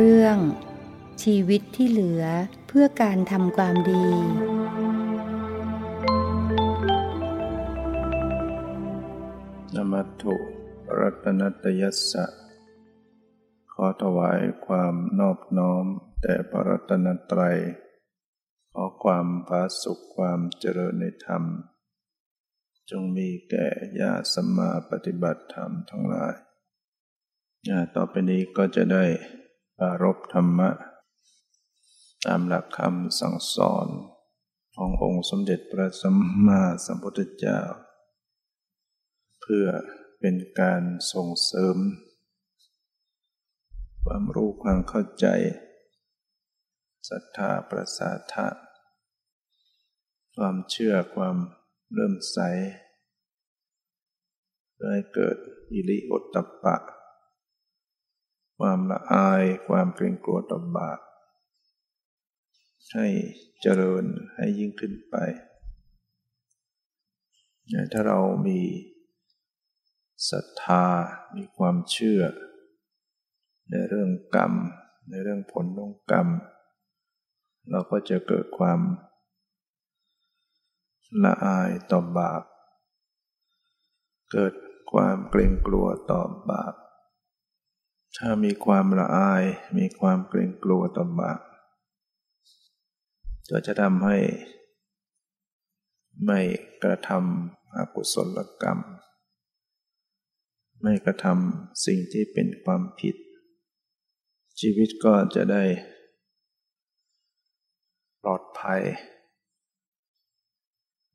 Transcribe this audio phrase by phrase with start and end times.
[0.00, 0.38] เรื่อง
[1.22, 2.24] ชีวิตที่เหลือ
[2.68, 4.06] เพื่อการทำความดี
[9.74, 10.34] นมัตถุ
[11.00, 12.26] รัตนตยัสสะ
[13.72, 15.84] ขอถวายความนอบน้อม
[16.22, 17.58] แด่พระรัตนตรัย
[18.72, 21.42] ขอความผาสุขความเจริญในธรรม
[22.90, 23.68] จงมีแก่
[24.00, 26.34] ญาสัมมาปฏิบัติธรรมทั้งหลาย
[27.96, 29.06] ต่อไปนี้ก็จะได้
[29.78, 30.70] ปารบธรรมะ
[32.24, 33.88] ตามหลักคำสั่งสอน
[34.74, 37.60] ขององค์สมเด็จพระสัมมาสัมพุทธเจ้า
[39.40, 39.66] เพื่อ
[40.20, 40.82] เป็นการ
[41.12, 41.76] ส่งเสริม
[44.04, 45.26] ความรู้ความเข้าใจ
[47.08, 48.48] ศรัทธาประสาทะ
[50.36, 51.36] ความเชื่อความ
[51.94, 52.38] เริ่มใส
[54.72, 55.36] เพื่อให้เกิด
[55.72, 56.76] อิริโอตตปะ
[58.58, 60.98] ความละอาย ความเกรงกลัวต่อบาป
[62.92, 63.06] ให้
[63.60, 65.16] เจริญให้ยิ่งขึ้นไป
[67.92, 68.60] ถ้าเรามี
[70.30, 70.84] ศรัทธา
[71.36, 72.22] มีความเชื่อ
[73.70, 74.52] ในเรื่องกรรม
[75.10, 76.28] ในเรื่องผลของกรรม
[77.70, 78.80] เราก็จะเกิดความ
[81.24, 82.42] ละอายต่อบาป
[84.32, 84.54] เกิด
[84.92, 86.74] ความเกรงกลัวต่อบาป
[88.18, 89.44] ถ้ามีความละอาย
[89.78, 91.40] มีความเกรงกลัวต่อบาป
[93.50, 94.18] ก็จะทำให้
[96.26, 96.40] ไม่
[96.82, 98.78] กระทำอกุศลกรรม
[100.82, 103.16] ไม่กระทำสิ่งที่เป็นความผิด
[104.60, 105.64] ชีวิตก็จะได้
[108.22, 108.82] ปลอดภัย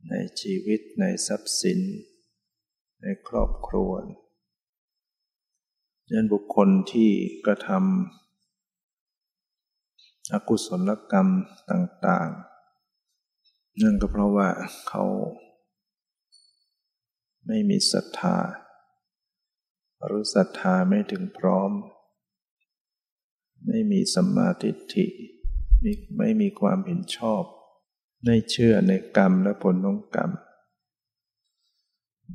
[0.10, 1.80] ในชีวิตในทรัพย์สิน
[3.02, 3.92] ในครอบครัว
[6.14, 7.10] ยันบุคคลที่
[7.46, 11.28] กระทำอกุศลกรรม
[11.70, 12.30] ต่าง
[13.06, 14.50] ๆ นั่นก็เพราะว่า
[14.88, 15.04] เขา
[17.48, 18.38] ไม่มีศรัทธา
[20.06, 21.72] หรือศรัทธาไม่ถึงพร้อม
[23.68, 25.06] ไม่มีสัมมาทิฏฐิ
[26.18, 27.44] ไม่มีความเห็นชอบ
[28.24, 30.32] ไม่เชื่อในกรรมและผลของกรรม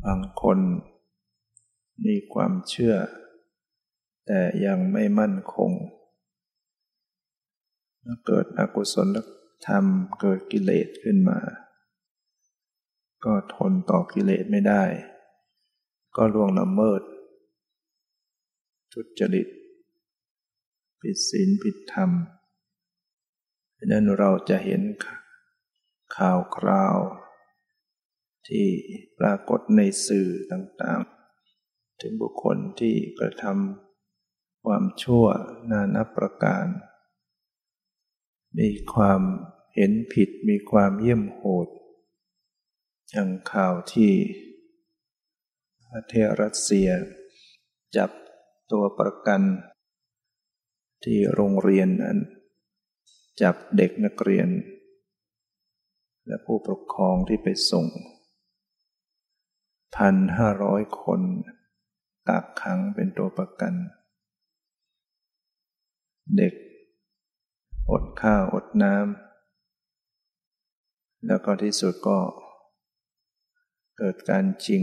[0.05, 0.59] บางคน
[2.05, 2.95] มีความเชื่อ
[4.27, 5.71] แต่ยังไม่มั่นคง
[8.27, 9.17] เกิดอกุศล
[9.67, 9.85] ธรรม
[10.21, 11.39] เกิดกิเลสขึ้นมา
[13.25, 14.84] ก็ทนต่อกิเลสไม่ได้
[16.17, 17.03] ก็ล่วงละเมิด
[18.93, 19.49] ทุจริต
[21.01, 22.11] ผิดศีลผิดธรรม
[23.77, 24.83] ดังนั้นเราจะเห็น
[26.17, 26.97] ข่าวคราว
[28.49, 28.67] ที่
[29.19, 33.94] ปรากฏในสื่อต่างๆ ถึงบุคคลที่กระทำ
[34.65, 35.27] ความชั่ว
[35.71, 36.67] นานับประการ
[38.59, 39.21] มีความ
[39.75, 41.69] เห็นผิดมีความเยี่ยมโหด
[43.11, 44.13] อย่างข่าวที่
[45.91, 46.89] ประเทศรัสเซีย
[47.97, 48.11] จับ
[48.73, 49.43] ตัวประกัน
[51.05, 52.19] ที่โรงเรียนนั้น
[53.43, 54.49] จับเด็กนักเรียน
[56.27, 57.87] และผู้ปกครองที่ไปส่ง
[59.97, 61.21] พันห้าร้อยคน
[62.29, 63.75] กักขังเป็นตัวประกัน
[66.37, 66.55] เด็ก
[67.91, 72.19] อดข้าวอดน้ำแล้วก็ที่สุดก็
[73.99, 74.83] เกิดการจริง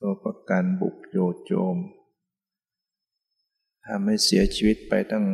[0.00, 1.76] ตัวประกันบุกโยโจม
[3.86, 5.26] ทำให้เสียชีวิตไปตั้ง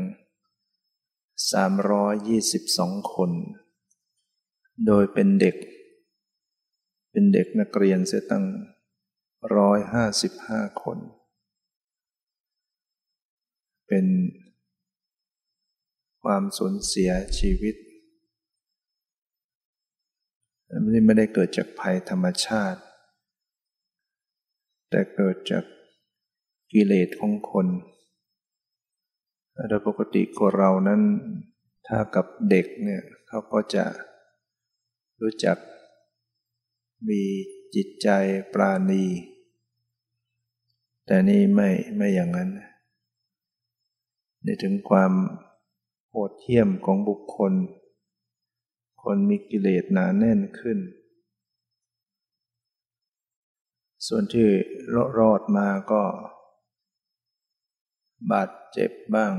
[1.52, 3.30] 322 คน
[4.86, 5.56] โดยเป็นเด็ก
[7.10, 8.44] เป็นเด็กนักเรียนเสียตั้ง
[10.02, 10.98] 155 คน
[13.88, 14.06] เป็น
[16.26, 17.74] ความสูญเสียชีวิต
[21.06, 22.80] ไม่ได้เกิดจากภัยธรรมชาติ
[24.90, 25.64] แต่เกิดจาก
[26.72, 27.66] กิเลสของคน
[29.68, 31.02] โดยปกติคนเรานั้น
[31.86, 33.84] ถ้ากับเด็กเนี่ยเขาก็จะ
[35.22, 35.56] รู้จัก
[37.08, 37.22] มี
[37.74, 38.08] จิตใจ
[38.52, 39.04] ปราณี
[41.06, 42.50] แต่นี่ไม่ไม่อย่างนั้น
[44.42, 45.12] ในถึงความ
[46.16, 47.52] หดเหี้ยมของบุคคล
[49.02, 50.78] คนมีกิเลสหนาแน่นขึ้น
[54.06, 54.48] ส่วนที่
[55.18, 56.02] รอดมาก็
[58.32, 59.34] บาดเจ็บบ้าง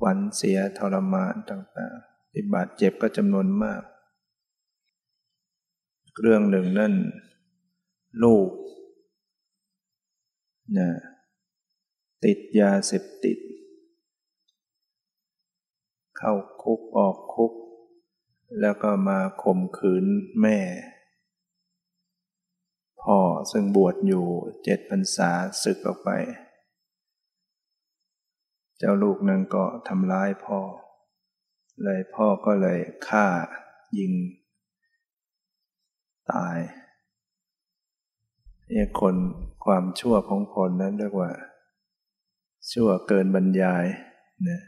[0.00, 3.82] หวันเสียทรมานต่างๆที่บาดเจ็บก็จำนวนมาก
[6.20, 6.94] เรื่องหนึ่งนั่น
[8.22, 8.50] ลูก
[10.78, 10.88] นะ
[12.24, 13.38] ติดยาเสพติด
[16.18, 17.52] เข้าคุกออกคุก
[18.60, 20.04] แล้วก็มาข่มขืน
[20.40, 20.58] แม่
[23.02, 23.18] พ่อ
[23.52, 24.26] ซึ่งบวชอยู่
[24.64, 25.30] เจ็ดพรรษา
[25.62, 26.10] ศึกออกไป
[28.78, 30.60] เจ้าลูกนั้นก็ทำร้ายพ่อ
[31.84, 32.78] เลยพ่อก็เลย
[33.08, 33.26] ฆ่า
[33.98, 34.12] ยิง
[36.32, 36.58] ตาย
[38.68, 39.16] เนี่ยคน
[39.64, 41.30] ความชั่วของคนนั้นเรียกว่า
[42.72, 43.84] ชั่วเกินบรรยาย
[44.48, 44.60] นะ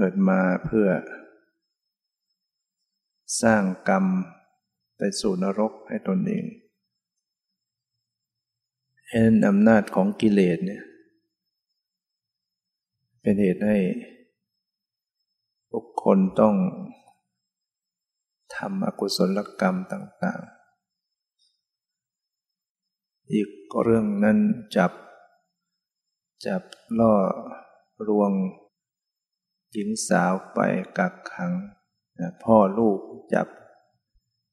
[0.00, 0.88] เกิดมาเพื่อ
[3.42, 4.04] สร้างกรรม
[4.96, 6.44] ไปสู่นรกให้ตนเอง
[9.10, 10.82] เห็นอำนาจของกิเลสเนี่ย
[13.20, 13.78] เป็นเหตุให้
[15.72, 16.54] บุคคลต้อง
[18.56, 23.48] ทำอกุศลกรรมต่างๆ อีก
[23.82, 24.38] เรื่องนั้น
[24.76, 24.92] จับ
[26.46, 26.62] จับ
[26.98, 27.14] ล่อ
[28.08, 28.32] รวง
[29.72, 30.60] หญิงสาวไป
[30.98, 31.52] กักขัง
[32.44, 33.00] พ่อลูก
[33.34, 33.48] จับ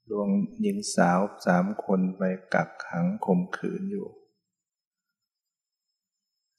[0.10, 0.30] ลวง
[0.62, 2.22] หญิงสาวสามคนไป
[2.54, 4.08] กักขังข่มขืนอยู่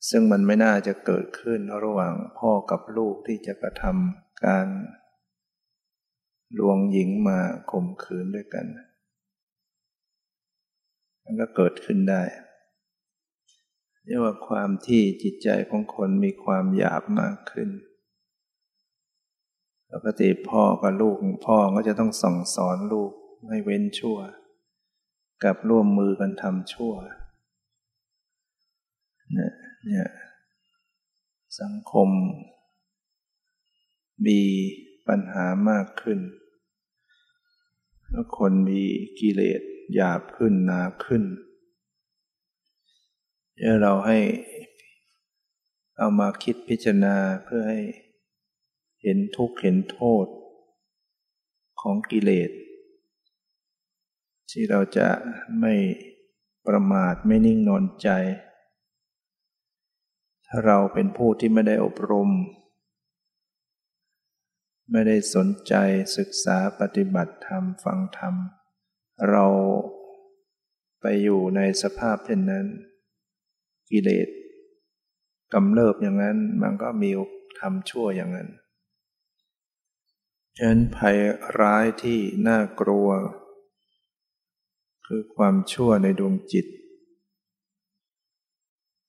[0.08, 4.67] ซึ่งมันไม่น่าจะเกิดขึ้นระหว่างพ่อกับลูกที่จะกระทำการ
[6.58, 7.38] ลวงหญิงมา
[7.70, 8.67] ข่มขืนด้วยกัน
[11.25, 12.23] มันก็เกิดขึ้นได้
[14.06, 17.69] เรียกว่าความที่จิตใจของคนมีความหยาบมากขึ้น
[19.98, 21.16] ปกติพ่อกับลูก
[21.46, 23.12] พ่อก็จะต้องสั่งสอนลูก
[23.48, 24.19] ให้เว้นชั่ว
[25.44, 26.93] กับร่วมมือกันทำชั่ว
[29.32, 29.52] เนี่ย
[29.87, 30.08] เนี่ย
[31.60, 32.08] สังคม
[34.26, 34.40] มี
[35.08, 36.19] ปัญหามากขึ้น
[38.10, 38.82] แล้วคนมี
[39.20, 39.60] กิเลส
[39.94, 41.22] หยาบขึ้นหนาขึ้น
[43.56, 44.19] เดี๋ยวเราให้
[45.98, 47.81] เอามาคิดพิจารณาเพื่อให้
[49.02, 50.26] เห็นทุกข์เห็นโทษ
[51.81, 52.50] ของกิเลส
[54.50, 55.08] ที่เราจะ
[55.60, 55.75] ไม่
[56.66, 58.08] ประมาทไม่นิ่งนอนใจ
[60.46, 62.31] ถ้าเราเป็นผู้ที่ไม่ได้อบรม
[64.90, 65.75] ไม่ได้สนใจ
[66.16, 68.34] ศึกษาปฏิบัติธรรมฟังธรรม
[69.31, 69.46] เรา
[71.00, 72.66] ไปอยู่ในสภาพเช่นนั้น
[73.90, 74.28] กิเลส
[75.54, 77.10] กำเริบอย่างนั้นมันก็มี
[77.60, 78.48] ทำชั่วอย่างนั้น
[80.56, 81.19] ฉะนั้นภัย
[81.61, 82.19] ร้ายที่
[82.49, 83.08] น่ากลัว
[85.06, 86.67] คือความชั่วในดวงจิต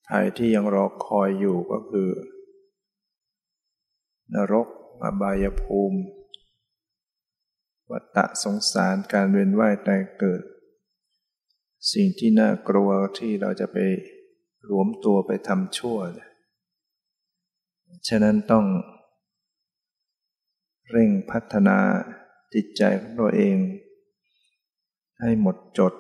[0.08, 2.10] ภัยที่ยังรอคอยอยู่ก็คือ
[4.34, 4.68] นรก
[5.04, 6.00] อบายภูมิ
[7.92, 10.44] วัฏสงสารการเวียนว่ายตายเกิด
[11.94, 13.78] สิ่งที่น่ากลัวที่เราจะไป
[14.70, 15.98] รวมตัวไปทำชั่ว
[18.08, 18.66] ฉะนั้นต้อง
[20.92, 21.80] เร่งพัฒนา
[22.54, 23.58] จิตใจของตัวเอง
[25.20, 25.94] ให้หมดจด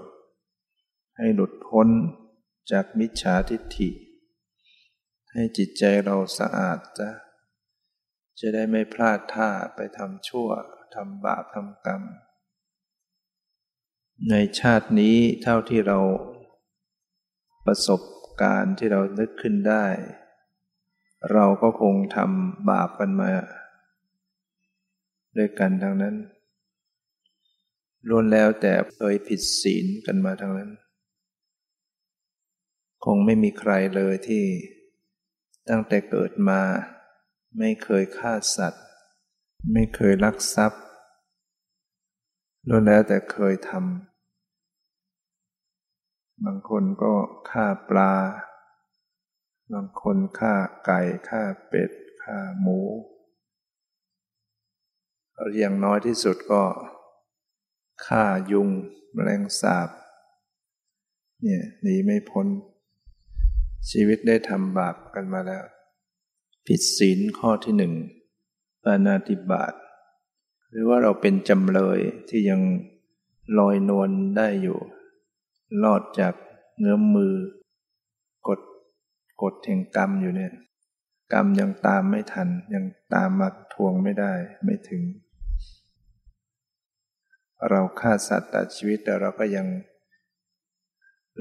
[1.17, 1.87] ให้หลุดพ้น
[2.71, 3.89] จากมิจฉาทิฏฐิ
[5.31, 7.09] ให้จิตใจเราสะอาดจะ
[8.39, 10.49] จะได้ไม่พลาดท่าไปทำชั่ว
[10.95, 12.01] ทำบาปทำกรรม
[14.29, 15.99] ในชาตินี้เท่าที่เรา
[17.65, 18.01] ประสบ
[18.41, 19.85] การณ์ที่เรานึกขึ้นได้
[21.33, 23.31] เราก็คงทำบาปกันมา
[25.37, 26.15] ด้วยกันทั้งนั้น
[28.09, 30.71] ล้วนแล้วแต่เคยผิดศีลกันมาทั้งนั้น
[33.05, 34.45] คงไม่มีใครเลยที่
[35.69, 36.61] ตั้งแต่เกิดมา
[37.57, 38.85] ไม่เคยฆ่าสัตว์
[39.73, 40.81] ไม่เคยลักทรัพย์
[42.67, 47.13] ล้วนแล้วแต่เคยทำบางคนก็
[47.49, 48.13] ฆ่าปลา
[49.73, 50.53] บางคนฆ่า
[50.85, 51.91] ไก่ฆ่าเป็ด
[52.23, 52.79] ฆ่าหมู
[55.57, 56.63] อย่างน้อยที่สุดก็
[58.05, 58.69] ฆ่ายุง
[59.13, 59.89] แมลงสาบ
[61.43, 62.47] เนี่ยหนีไม่พ้น
[63.89, 65.63] ชีวิตได้ทำบาปกันมาแล้ว
[66.65, 67.93] ผิดศีลข้อที่หนึ่ง
[68.83, 69.73] ปานาติบาต
[70.69, 72.61] หรือว่าเราเป็นจำเลยที่ยัง
[73.59, 74.79] ลอยนวลได้อยู่
[75.83, 76.33] รอดจาก
[76.79, 77.33] เงื้อมมือ
[78.47, 78.59] กด
[79.41, 80.53] กดแห่งกรรมอยู่เนี่ย
[81.33, 85.01] กรรมยังตามไม่ทัน ยังตามมาทวงไม่ได้ไม่ถึง
[87.69, 89.67] เราฆ่าสัตว์ตัดชีวิตแต่เราก็ยัง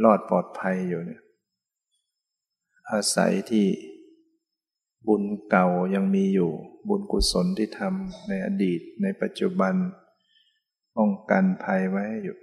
[0.03, 1.23] รอดปลอดภัยอยู่เนี่ย
[2.91, 3.67] อาศัยที่
[5.07, 6.51] บุญเก่ายังมีอยู่
[6.89, 9.75] บุญกุศลที่ทำในอดีตในปัจจุบัน
[10.97, 12.37] ป้องกันภัยไว้อยู่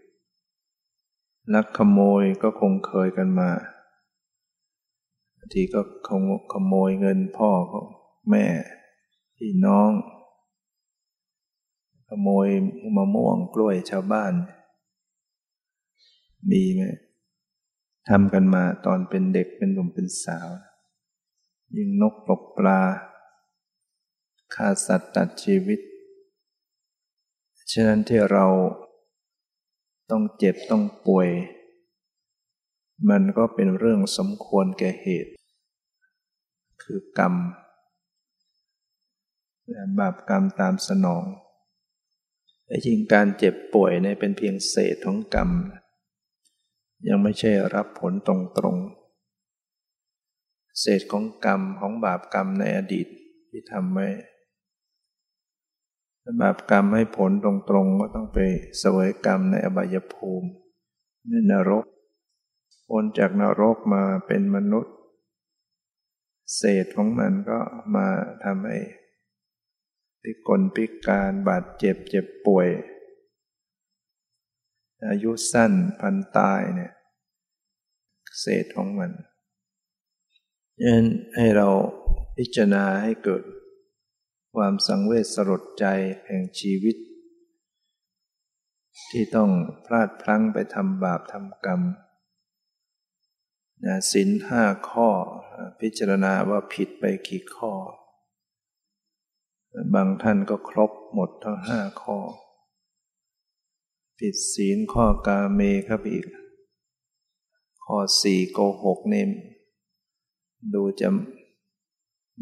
[1.54, 3.50] ลักขโมยก็คงเคยกันมา
[5.54, 5.82] ทีก็
[6.52, 7.52] ขโมยเงินพ่อ
[8.30, 8.46] แม่
[9.38, 9.92] พี่น้อง
[12.22, 12.48] โมย
[12.96, 14.34] มะม่วงกล้วยชาวบ้าน
[16.52, 16.82] มีไหม
[18.10, 20.50] ทำกันมาตอนเป็นเด็กเป็นหนุ่มเป็นสาว
[21.76, 22.82] ยิงนกตกปลา
[24.54, 25.80] ฆ่าสัตว์ตัดชีวิต
[27.72, 28.46] ฉะนั้นที่เรา
[30.12, 31.30] ต้องเจ็บต้องป่วย
[33.10, 35.32] มันก็เป็นเรื่องสมควรแก่เหตุ
[36.84, 37.34] คือกรรม
[39.98, 41.24] บาปกรรมตามสนอง
[42.66, 45.50] แต่จริงการเจ็บป่วยเนี่ยเป็นเพียงเศษของกรรม
[47.08, 48.30] ยังไม่ใช่รับผลต
[48.64, 53.08] รงๆ เศษของกรรมของบาปกรรมในอดีต
[53.50, 54.08] ที่ทำไว้
[56.42, 57.52] บาปกรรมให้ผลตร
[57.84, 58.40] งๆ ก็ต้องไป
[58.80, 60.50] เสวยกรรมในอบายภูมิ
[61.30, 61.86] ในนรก
[62.88, 64.96] พ้นจากนรกมาเป็นมนุษย์
[66.58, 67.60] เศษของมันก็
[67.96, 68.08] มา
[68.44, 68.78] ทำให้
[70.24, 72.70] พิกลพิการบาดเจ็บเจ็บป่วย
[75.10, 76.92] อายุสั้นพันตายเนี่ย
[78.40, 79.12] เศษของมัน
[80.84, 81.70] ยันให้เรา
[82.38, 83.44] พิจารณาให้เกิด
[84.56, 85.86] ความสังเวชสลดใจ
[86.26, 86.96] แห่งชีวิต
[89.10, 89.52] ที่ต้อง
[89.86, 91.82] พลาดพลั้งไปทำบาปทำกรรม
[93.86, 95.10] นะสินห้าข้อ
[95.80, 97.74] พิจารณาว่าผิดไปกี่ข้อ
[99.94, 102.18] บางท่านก็ครบหมดทั้งห้าข้อ
[104.18, 106.26] ผิดศีลข้อกาเมครับอีก
[107.86, 109.30] ข้อสี่โกหกเนม
[110.74, 111.10] ดูจะ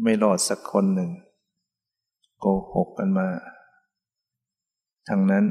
[0.02, 1.10] ไม่รอดสักคนหนึ่ง
[2.40, 3.28] โกหกกันมา
[5.08, 5.46] ทั้งนั้น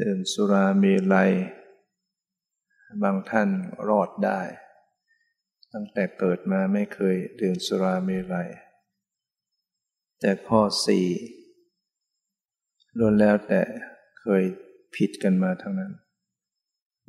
[0.00, 1.16] ดื่มสุรามีไร
[3.02, 3.48] บางท่าน
[3.88, 4.40] รอดได้
[5.72, 8.36] ตั้งแต่เกิดมาไม่เคยดื่มสุรามีไร
[10.20, 11.06] แต่ข้อสี่
[12.98, 13.60] ล้วนแล้วแต่
[14.20, 14.44] เคย
[14.94, 15.92] ผิดกันมาทั้งนั้น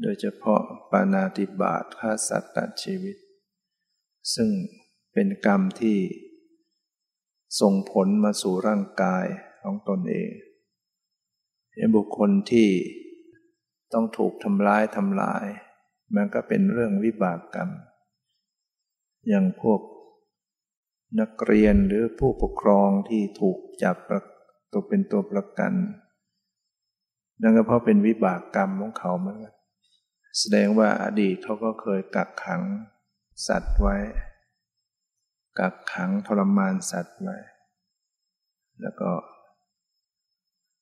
[0.01, 0.61] โดยเฉพาะ
[0.91, 3.17] ปานาติบาตฆ่าสัตว์ตัดชีวิต
[4.35, 4.49] ซึ่ง
[5.13, 5.99] เป็นกรรมที่
[7.59, 9.25] ส่งผลมาสู่ร่างกาย
[9.61, 10.29] ของตนเอง
[11.71, 12.69] เป็นบุคคลที่
[13.93, 15.45] ต้องถูกทำร้ายทำลาย
[16.15, 17.69] มันก็เป็นเรื่องวิบากกรรม
[19.27, 19.81] อย่างพวก
[21.19, 23.97] นักเรียนหรือผู้ปกครองที่ถูกจับ
[24.71, 25.73] ตัวเป็นตัวประกัน
[27.41, 29.55] นั่นก็เพราะเป็นวิบากกรรมของเขาเหมือนกัน
[30.39, 32.63] แสดงว่าอดีตเขาก็เคยกักขัง
[33.47, 33.97] สัตว์ไว้
[35.59, 37.37] กักขังทรมานสัตว์ไว้
[38.81, 39.11] แล้วก็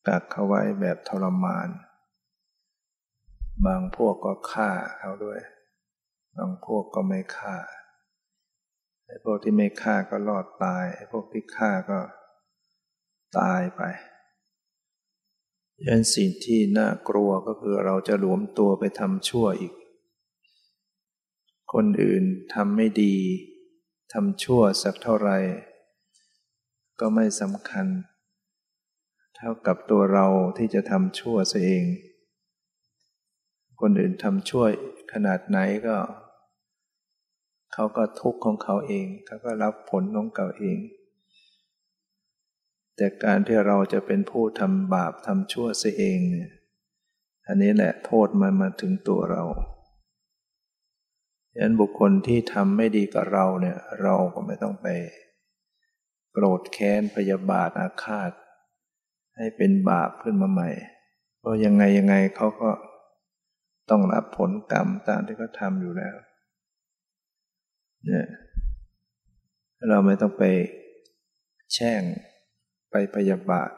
[0.07, 1.69] กักเขาไว้แบบทรมาน
[3.65, 4.69] บางพวกก็ฆ่า
[4.99, 5.39] เขาด้วย
[6.37, 7.57] บางพวกก็ไม่ฆ่า
[9.07, 11.99] ไอ้พวกที่ไม่ฆ่าก็รอดตาย ไอ้พวกที่ฆ่าก็
[13.39, 13.81] ตายไป
[15.85, 19.73] ยันสิ่งที่น่ากลัวก็คือเราจะหลวมตัวไปทำชั่วอีก
[21.73, 22.23] คนอื่น
[22.53, 23.15] ทำไม่ดี
[24.13, 25.37] ทำชั่วสักเท่าไหร่
[26.99, 27.87] ก็ไม่สำคัญ
[29.35, 31.85] เท่ากับตัวเราที่จะทำชั่วซะเอง
[33.81, 34.65] คนอื่นทำชั่ว
[35.13, 35.95] ขนาดไหนก็
[37.73, 40.79] เขาก็ทุกข์ของเขาเองเขาก็รับผลของเขาเอง
[42.95, 46.51] แต่การที่เราจะเป็นผู้ทำบาปทำชั่วซะเองเนี่ย
[47.47, 49.43] อันนี้แหละโทษมันมาถึงตัวเรา
[51.51, 54.87] ฉะนั้นบุคคลที่ทำไม่ดีกับเราเนี่ย เราก็ไม่ต้องไป
[56.33, 58.31] โกรธแค้นพยาบาทอาฆาต
[59.37, 60.69] ให้เป็นบาปขึ้นมาใหม่
[61.39, 62.69] เพราะยังไงยังไงเขาก็
[63.89, 66.15] ต้องรับผลกรรมตามที่เขาทำอยู่แล้ว
[68.05, 68.27] เนี่ย
[69.89, 70.43] เราไม่ต้องไป
[71.73, 72.01] แช่ง
[72.91, 73.71] ไปพยาบาท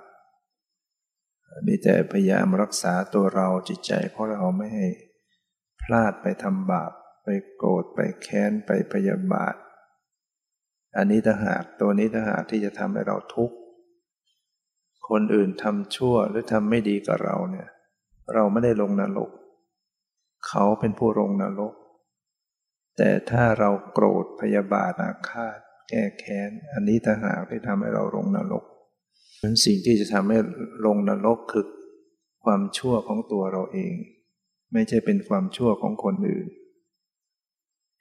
[1.67, 4.87] มีแต่พยายามรักษาตัวเราจิตใจเพราะเราไม่ให้
[5.81, 6.91] พลาดไปทำบาป
[7.23, 9.55] ไปโกรธไปแค้นไปพยาบาท
[10.97, 13.55] อันนี้ถ้าหากตัวนี้ถ้าหากที่จะทำให้เราทุกข์
[15.09, 17.67] คนอื่นทำชั่วหรือทำไม่ดีกับเราเนี่ย
[18.33, 19.29] เราไม่ได้ลงนรก
[20.47, 21.73] เขาเป็นผู้ลงนรก
[23.01, 28.63] แต่ถ้าเราโกรธพยาบาทอาฆาต แก้แค้น อันนี้ถ้าหากที่ทำให้เราลงนรก
[29.39, 30.37] เป็นสิ่งที่จะทำให้
[30.85, 31.65] ลงนรกคือ
[32.43, 33.93] ความชั่วของตัวเราเอง
[34.73, 36.47] ไม่ใช่เป็นความชั่วของคนอื่น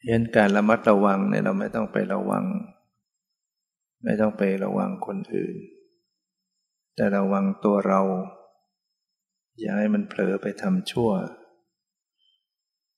[0.07, 2.45] เห็นการระมัดระวังเนี่ยเราไม่ต้องไประวัง
[4.05, 5.57] ไม่ต้องไประวังคนอื่น
[6.97, 8.01] แต่ระวังตัวเรา
[9.59, 11.11] อย่าให้มันเผลอไปทำชั่ว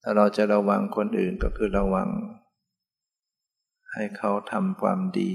[0.02, 2.10] ถ้าเราจะระวังคนอื่นก็คือระวัง
[3.92, 5.32] ให้เขาทำความดี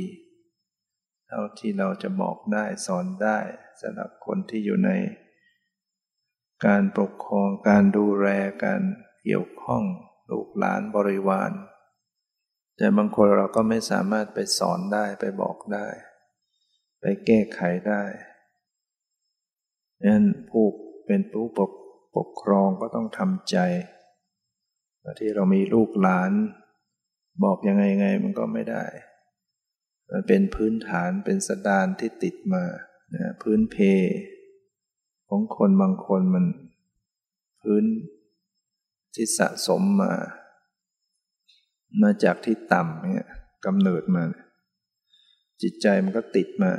[1.28, 3.38] ทท่าที่เราจะบอกได้สอนได้
[3.82, 4.92] สำหรับคนที่อยู่ใน
[6.66, 8.28] การปกครองการดูแล
[8.66, 8.82] การ
[9.24, 9.84] เกี่ยวข้อง
[10.32, 11.52] ลูกหลานบริวาร
[12.78, 15.88] แต่บางคนเราก็ไม่สามารถไปสอนได้ไปบอกได้
[17.02, 18.04] ไปแก้ไขได้
[20.06, 20.66] นั้นผู้
[21.06, 21.72] เป็นผู้ปก
[22.16, 23.58] ปกครองก็ต้องทำใจ
[25.20, 26.32] ที่เรามีลูกหลาน
[27.44, 28.86] บอกยังไงไงมันก็ไม่ได้
[30.12, 32.64] มันเป็นพื้นฐานเป็นสดานที่ติดมา
[33.16, 33.78] นะพื้นเพ
[35.30, 36.46] ของคนบางคนมัน
[37.62, 37.84] พื้น
[39.16, 40.14] ที่สะสมมา
[42.02, 43.30] มาจากที่ต่ำเนี่ย
[43.66, 44.24] กำเนิดมา
[45.62, 46.74] จิตใจมันก็ติดมา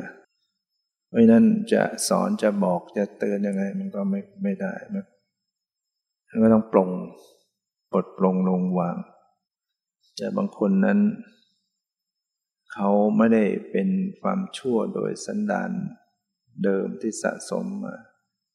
[1.09, 4.75] เพราะนั้นจะสอนจะบอกจะเตือนยังไง มันก็ไม่ไม่ได้
[6.31, 6.91] มันก็ต้องปลง
[7.91, 8.97] ปลดปลงลงวาง
[10.17, 10.99] แต่บางคนนั้น
[12.73, 13.89] เขาไม่ได้เป็น
[14.23, 15.71] ความชั่วโดยสันดาน
[16.65, 17.97] เดิมที่สะสมมา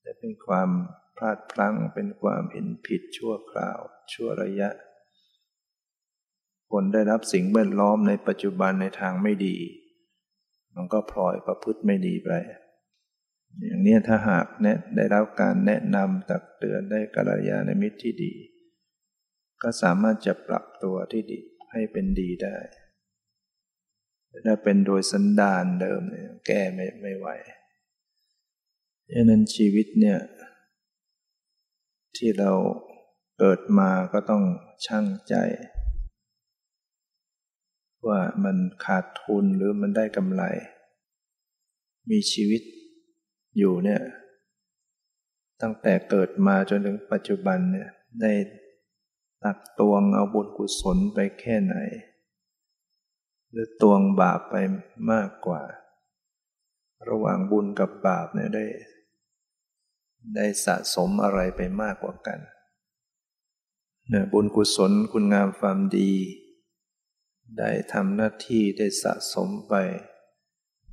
[0.01, 0.69] แต่เป็นความ
[1.17, 3.79] พลาดพลั้งเป็นความเห็นผิดชั่วคราว
[4.13, 4.69] ชั่วระยะ
[6.71, 9.55] คนได้รับสิ่งแวดล้อมในปัจจุบันในทางไม่ดี
[10.75, 12.31] มันก็พลอยประพฤติไม่ดีไป
[13.65, 18.33] อย่างนี้ถ้าหากแนะได้รับการแนะนำตักเตือนได้กัลยาณมิตรที่ดี
[19.61, 21.39] ก็สามารถจะปรับตัวที่ดี
[21.71, 22.57] ให้เป็นดีได้
[24.45, 27.27] ถ้าเป็นโดยสันดานเดิมเนี่ยแก้ไม่ไม่ไหว
[29.11, 30.19] ดังนั้นชีวิตเนี่ย
[32.17, 32.51] ที่เรา
[33.39, 34.43] เกิดมาก็ต้อง
[34.85, 35.35] ชั่งใจ
[38.07, 40.43] ว่ามันขาดทุนหรือมันได้กำไร
[42.09, 42.61] มีชีวิต
[43.57, 44.01] อยู่เนี่ย
[45.61, 47.89] ตั้งแต่เกิดมาจนถึงปัจจุบันเนี่ย
[48.21, 48.31] ได้
[49.43, 51.75] ตักตวงเอาบุญกุศลไปแค่ไหน
[53.51, 54.55] หรือตวงบาปไป
[55.11, 55.61] มากกว่า
[57.09, 58.65] ระหว่างบุญกับบาปเนี่ยได้
[60.35, 62.39] ได้สะสมอะไรไปมากกว่ากัน
[64.09, 66.11] เนี่ยบุญกุศลคุณงามความดี
[67.57, 69.73] ได้ทำหน้าที่ได้สะสมไป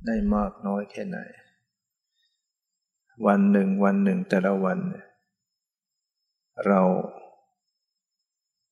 [0.05, 1.19] ได้มากน้อยแค่ไหน
[3.27, 4.79] วันหนึ่งวันหนึ่งแต่ละวัน
[6.67, 6.81] เรา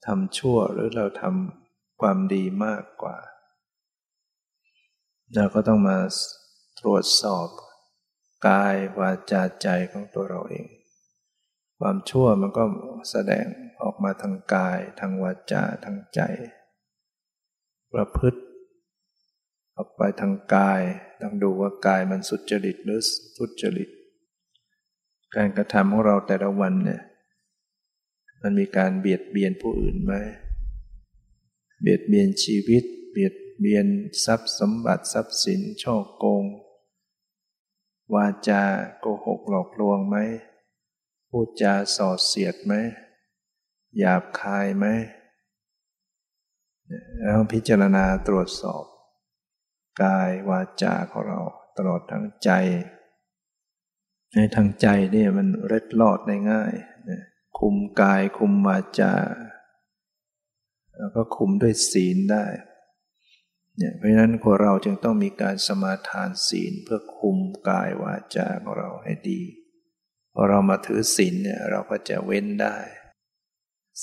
[0.08, 3.17] ทำชั่วหรือเราทำความดีมากกว่า
[5.36, 5.98] เราก็ต้องมา
[6.80, 7.48] ตรวจสอบ
[8.48, 10.67] กายวาจาใจของตัวเราเอง
[11.80, 12.63] ความชั่วมันก็
[13.12, 13.46] แสดง
[13.84, 16.22] ออกมาทางกาย ทางวาจาทางใจ
[17.93, 18.41] ประพฤติ
[19.78, 20.82] ออกไปทางกาย
[21.22, 23.00] ต้องดูว่ากายมันสุจริตหรือ
[23.38, 23.89] ทุจริต
[25.36, 27.02] การกระทำของเราแต่ละวันเนี่ย
[28.41, 30.13] มันมีการเบียดเบียนผู้อื่นไหม
[31.82, 33.88] เบียดเบียนชีวิต เบียดเบียน
[34.26, 36.43] ทรัพย์สมบัติทรัพย์สินช่อโกง
[38.13, 38.63] วาจา
[39.00, 40.17] โกหกหลอกลวงไหม
[41.30, 42.73] พูดจาส่อเสียดไหม
[43.97, 44.86] หยาบคายไหม
[47.21, 48.84] แล้วพิจารณาตรวจสอบ
[50.02, 51.39] กายวาจาของเรา
[51.78, 52.52] ตลอดทั้งใจ
[54.34, 56.73] ในทางใจเนี่ยมันเร็ดลอดได้ง่าย
[57.60, 59.15] คุมกายคุมวาจา
[60.98, 62.46] แล้วก็คุมด้วยศีลได้
[63.78, 67.38] เนี่ยเพราะฉะนั้นคนเราจึงต้องมีการสมาทานศีลเพื่อคุม
[67.70, 69.41] กายวาจาของเราให้ดี
[70.34, 72.78] พอเรามาถือศีลเนี่ยเราก็จะเว้นได้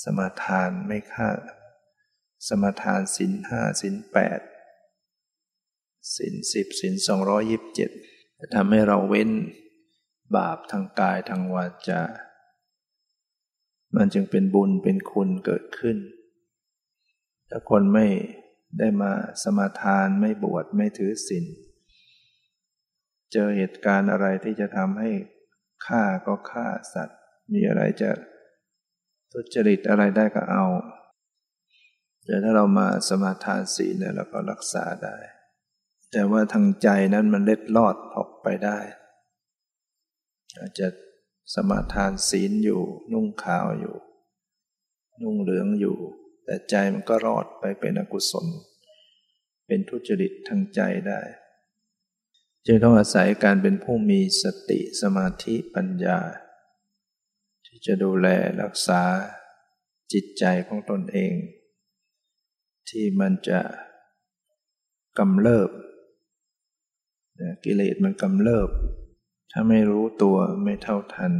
[0.03, 1.29] สมาทานไม่ฆ่า
[2.47, 4.39] สมาทานศีลห้าศีลแปด
[6.15, 7.91] ศีลสิบศีลสองร้อยิบเจ็ด
[8.39, 9.29] จะทำให้เราเว้น
[10.35, 12.01] บาปทางกายทางวาจา
[13.95, 15.97] มันจึงเป็นบุญเป็นคุณเกิดขึ้น
[17.49, 18.07] ถ้าคนไม่
[18.79, 19.11] ได้มา
[19.43, 21.45] สมาทานไม่บวชไม่ถือศีล
[23.31, 25.11] เจอเหตุการณ์อะไรที่จะทำให้
[25.85, 27.19] ฆ่าก็ฆ่าสัตว์
[27.53, 28.11] มีอะไรจะ
[29.31, 30.65] ทุจริตอะไรได้ก็เอา
[32.25, 35.17] แต่ถ้าเรามาสมาทานศีลเนี่ยเราก็รักษาได้
[36.11, 38.79] แต่ว่าทางใจนั้นมันเล็ดลอดออกไปได้
[40.59, 40.87] อาจจะ
[41.53, 42.81] สมาทานศีลอยู่
[43.11, 43.95] นุ่งขาวอยู่
[45.21, 45.97] นุ่งเหลืองอยู่
[46.45, 48.45] แต่ใจมันก็รอดไปเป็นอกุศล
[49.67, 51.21] เป็นทุจริตทางใจได้
[52.65, 56.19] จึงต้องอาศัยการเป็นผู้มีสติสมาธิปัญญา
[57.65, 58.27] ที่จะดูแล
[58.61, 59.01] รักษา
[60.13, 61.33] จิตใจของตนเอง
[62.89, 63.61] ที่มันจะ
[65.19, 65.69] กำเริบ
[67.63, 68.69] กิเลสมันกำเริบ
[69.51, 71.33] ถ้าไม่รู้ตัวไม่เท่าทัน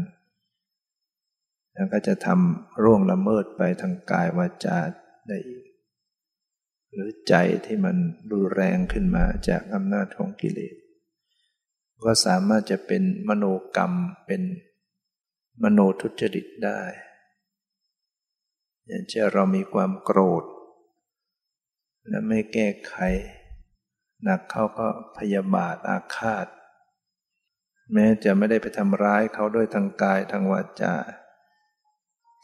[1.73, 4.79] แล้วก็จะทำร่วงละเมิดไปทางกายวาจา
[5.27, 5.65] ได้อีก
[6.91, 7.33] หรือใจ
[7.65, 7.95] ที่มัน
[8.31, 10.75] รุนแรงขึ้นมาจากอำนาจของกิเลส
[12.03, 13.93] ก็สามารถจะเป็นมโนกรรม
[14.27, 14.41] เป็น
[15.63, 16.81] มโนทุจริตได้
[18.87, 20.43] อย่างเช่นเรามีความโกรธ
[22.07, 22.95] และไม่แก้ไข
[24.23, 24.87] หนักเขาก็
[25.17, 26.47] พยาบาทอาฆาต
[27.93, 30.95] แม้จะไม่ได้ไปทำร้ายเขาด้วยทางกายทางวาจา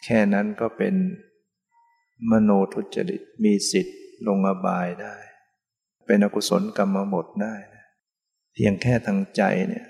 [0.04, 0.96] แค่นั้นก็เป็น
[2.32, 5.16] มโนทุจริตมีสิทธิ์ลงอบายได้
[6.06, 7.56] เป็นอกุศลกรรมหมดได้
[8.54, 9.88] เพียงแค่ทางใจเนี่ย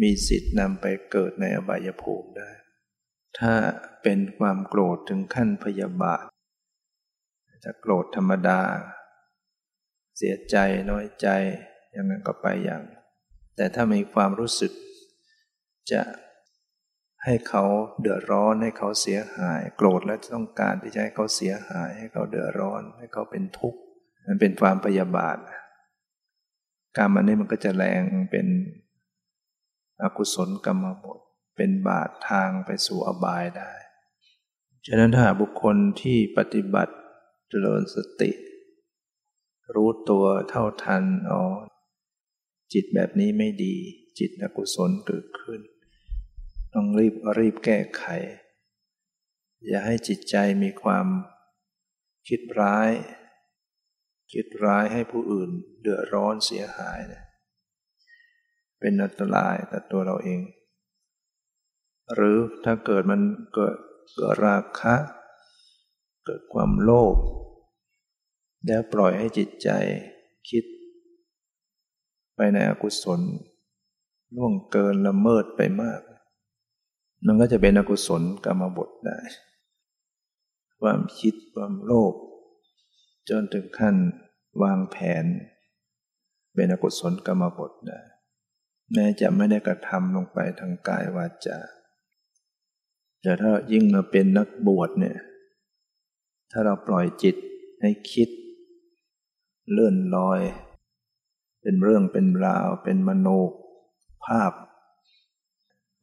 [0.00, 2.50] มีสิทธิ์นำไปเกิดในอบายภูมิได้
[3.38, 3.54] ถ้า
[4.02, 6.24] เป็นความโกรธถึงขั้นพยาบาท
[7.64, 8.60] จะโกรธธรรมดา
[10.16, 10.56] เสียใจ
[10.90, 11.28] น้อยใจ
[11.90, 12.82] อย่างนั้นก็ไปอย่าง
[13.56, 14.72] แต่ถ้ามีความรู้สึก
[15.92, 16.02] จะ
[17.24, 17.64] ให้เขา
[18.00, 23.80] เดือดร้อนให้เขาเสียหาย โกรธและต้องการที่จะให้เขาเสียหาย ให้เขาเดือดร้อน ให้เขาเป็นทุกข์
[24.26, 25.36] มันเป็นความพยาบาท
[26.96, 28.46] การมันนี้มันก็จะแรงเป็น
[30.02, 31.20] อกุศลกรรมบท
[31.56, 33.72] เป็นบาททางไปสู่อบายได้
[34.86, 36.94] ฉะนั้นถ้าบุคคลที่ปฏิบัติ
[37.48, 38.30] เจริญสติ
[39.74, 41.40] รู้ตัวเท่าทันอ๋อ
[42.72, 43.76] จิตแบบนี้ไม่ดี
[44.18, 45.60] จิตอกุศลเกิดขึ้น
[46.74, 48.04] ต้องรีบรีบแก้ไข
[49.66, 51.06] อย่าให้จิตใจมีความ
[52.28, 52.90] คิดร้าย
[54.32, 57.22] คิดร้ายให้ผู้อื่นเดือดร้อนเสียหายนะ
[58.80, 60.40] เป็นอันตรายต่อตัวเราเอง
[62.14, 63.20] หรือถ้าเกิดมัน
[63.54, 63.76] เกิด
[64.16, 64.94] เกิดราคะ
[66.24, 67.16] เกิดความโลภ
[68.66, 69.68] แล้วปล่อยให้จิตใจ
[70.50, 70.64] คิด
[72.42, 73.20] ไปในอกุศล
[74.36, 76.00] ล่วงเกินละเมิดไปมาก
[77.26, 79.18] มันก็จะเป็นอกุศลกรรมบทได้
[80.80, 82.14] ความคิดความโลภ
[83.28, 83.96] จนถึงขั้น
[84.62, 85.24] วางแผน
[86.54, 88.00] เป็นอกุศลกรรมบทได้
[88.92, 91.58] แม้จะไม่ได้กระทำลงไปทางกายวาจา
[93.22, 95.18] แต่ถ้ายิ่งเราเป็นนักบวชเนี่ย
[96.50, 97.36] ถ้าเราปล่อยจิต
[97.80, 98.28] ให้คิด
[99.70, 100.40] เลื่อนลอย
[101.62, 103.28] เป็นเรื่องเป็นราวเป็นมโน
[104.26, 104.52] ภาพ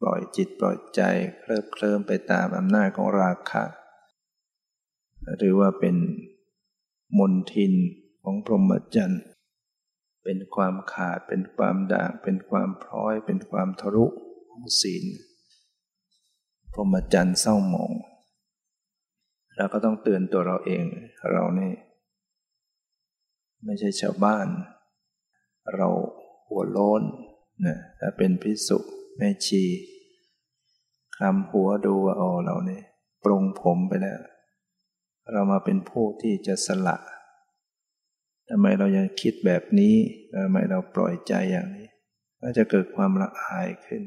[0.00, 1.00] ปล่อยจิตปล่อยใจ
[1.40, 3.64] เคลิบเคลิ้มไปตามอำนาจของราคะ
[5.36, 5.96] หรือว่าเป็น
[7.18, 7.72] มนทิน
[8.22, 9.22] ของพรหมจรรย์
[10.24, 14.06] เป็นความขาดเป็นความด่าง เป็นความพร้อย เป็นความทะลุ
[14.48, 15.04] ของศีล
[16.72, 17.92] พรหมจรรย์เศร้าหมอง
[19.56, 20.84] เราก็ต้องเตือนตัวเราเอง
[21.32, 21.72] เรานี่
[23.64, 24.46] ไม่ใช่ชาวบ้าน
[25.74, 25.88] เรา
[26.48, 27.02] หัวโล้น
[27.66, 28.78] นะถ้าเป็นพิสุ
[29.16, 29.64] แม่ชี
[31.16, 32.80] คลำหัวดูว่าอ๋อเรานี่
[33.24, 34.20] ปรงผมไปแล้ว
[35.32, 36.96] เรามาเป็นผู้ที่จะสละ
[38.48, 39.94] ทำไมเรายังคิดแบบนี้
[40.44, 41.88] ทำไมเราปล่อยใจอย่างนี้
[42.40, 44.02] ก็จะเกิดความละอายขึ้น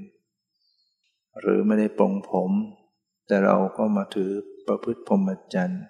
[1.39, 2.51] หรือไม่ได้ปรงผม
[3.27, 4.31] แต่เราก็มาถือ
[4.67, 5.83] ประพฤติพรหมจรรย์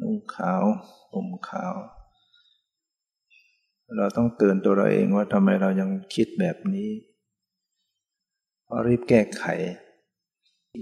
[0.00, 0.62] นุ่งขาว
[1.12, 1.74] ผมขาว
[3.96, 6.90] เราต้องเตือนตัวเราเองว่าทำไมเรายังคิดแบบนี้
[8.66, 9.44] พอรีบแก้ไข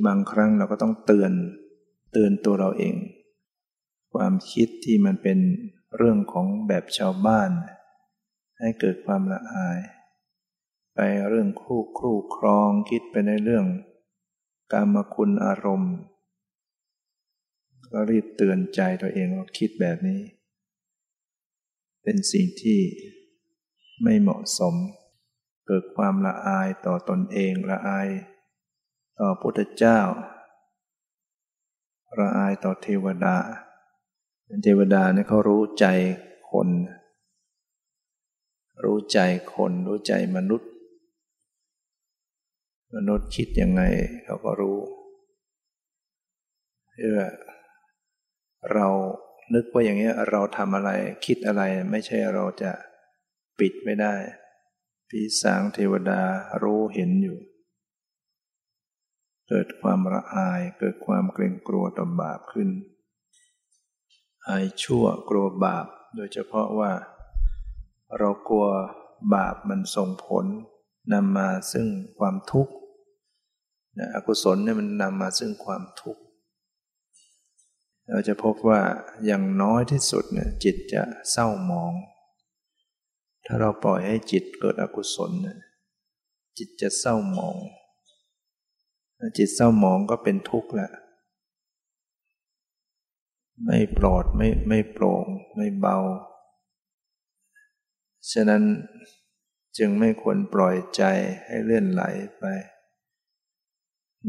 [0.06, 1.32] บางครั้งเราก็ต้องเตือน
[2.12, 2.94] เตือนตัวเราเอง
[4.14, 5.38] ความคิดที่มันเป็น
[5.96, 7.50] เรื่องของแบบชาวบ้าน
[8.58, 9.80] ให้เกิดความละอาย
[10.94, 13.66] ไปเรื่องคู่ครูครองคิดไปในเรื่อง
[14.72, 15.94] กามคุณอารมณ์
[17.92, 20.20] ก็รีบเตือนใจตัวเองว่าคิดแบบนี้
[22.02, 22.80] เป็นสิ่งที่
[24.02, 24.74] ไม่เหมาะสม
[25.66, 28.08] เกิดความละอายต่อตนเองละอาย
[29.18, 30.00] ต่อพุทธเจ้า
[32.18, 33.36] ละอายต่อเทวดา
[34.64, 35.86] เทวดาเนี่ยเขารู้ใจ
[36.50, 36.68] คน
[38.84, 39.18] รู้ใจ
[39.54, 40.70] คนรู้ใจมนุษย์
[42.94, 43.82] มนุษย์คิดยังไง
[44.24, 44.78] เขาก็รู้
[46.88, 47.20] เพื่อ
[48.72, 48.88] เรา
[49.54, 50.90] นึกว่าอย่างนี้เราทำอะไร
[51.26, 52.72] คิดอะไรไม่ใช่เราจะ
[53.58, 54.14] ปิดไม่ได้
[55.10, 56.22] ปีสางเทวดา
[56.62, 57.38] รู้เห็นอยู่
[59.48, 62.68] เกิดความระอายเกิดความเกรงกลัวต่อบาปขึ้น
[64.48, 65.86] อายชั่วกลัวบาป
[66.16, 66.92] โดยเฉพาะว่า
[68.18, 68.66] เรากลัว
[69.34, 70.46] บาปมันส่งผล
[71.12, 71.86] นำมาซึ่ง
[72.18, 72.72] ความทุกข์
[74.14, 76.22] อกุศลเนี่ยมันนำมาซึ่งความทุกข์
[78.10, 78.80] เราจะพบว่า
[79.24, 81.92] อย่างน้อยที่สุดเนี่ยจิตจะเศร้าหมอง
[83.46, 85.58] ถ้าเราปล่อยให้จิตเกิดอกุศลเนี่ย
[86.58, 87.56] จิตจะเศร้าหมอง
[89.38, 90.90] จิตเศร้าหมองก็เป็นทุกข์แหละ
[93.64, 95.24] ไม่ปลอดไม่ไม่โปร่ง
[95.56, 95.96] ไม่เบา
[98.32, 98.62] ฉะนั้น
[99.78, 101.02] จึงไม่ควรปล่อยใจ
[101.46, 102.02] ให้เลื่อนไหล
[102.38, 102.44] ไป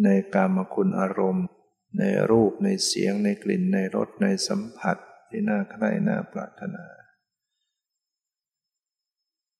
[0.04, 1.48] ในกามคุณอารมณ์
[1.98, 4.98] ในรูปในเสียงในกลิ่นในรสในสัมผัส
[5.30, 6.86] ที่น่าใคร่น่าปรารถนา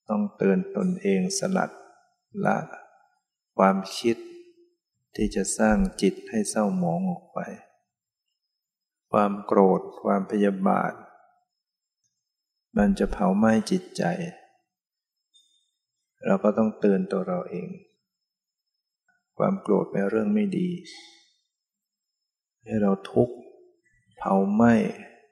[0.10, 1.72] ต้องเตือนตนเองสลัด
[2.46, 2.58] ละ
[3.58, 4.18] ความคิด
[5.16, 7.40] ที่จะสร้างจิตให้เศร้าหมองออกไป
[9.12, 10.94] ความโกรธความพยาบาท
[12.78, 14.04] มันจะเผาไหม้จิตใจ
[16.26, 17.70] เราก็ต้องเตือนตัวเราเอง
[19.38, 20.70] ความโกรธเป็นเรื่องไม่ดี
[22.64, 23.36] ให้เราทุกข์
[24.18, 24.74] เผาไหม้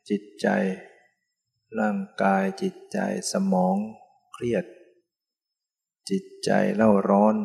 [0.09, 0.47] จิตใจ
[1.79, 2.99] ร่างกายจิตใจ
[3.31, 3.75] สมอง
[4.33, 4.65] เครียด
[6.09, 7.35] จิตใจเล่าร้อน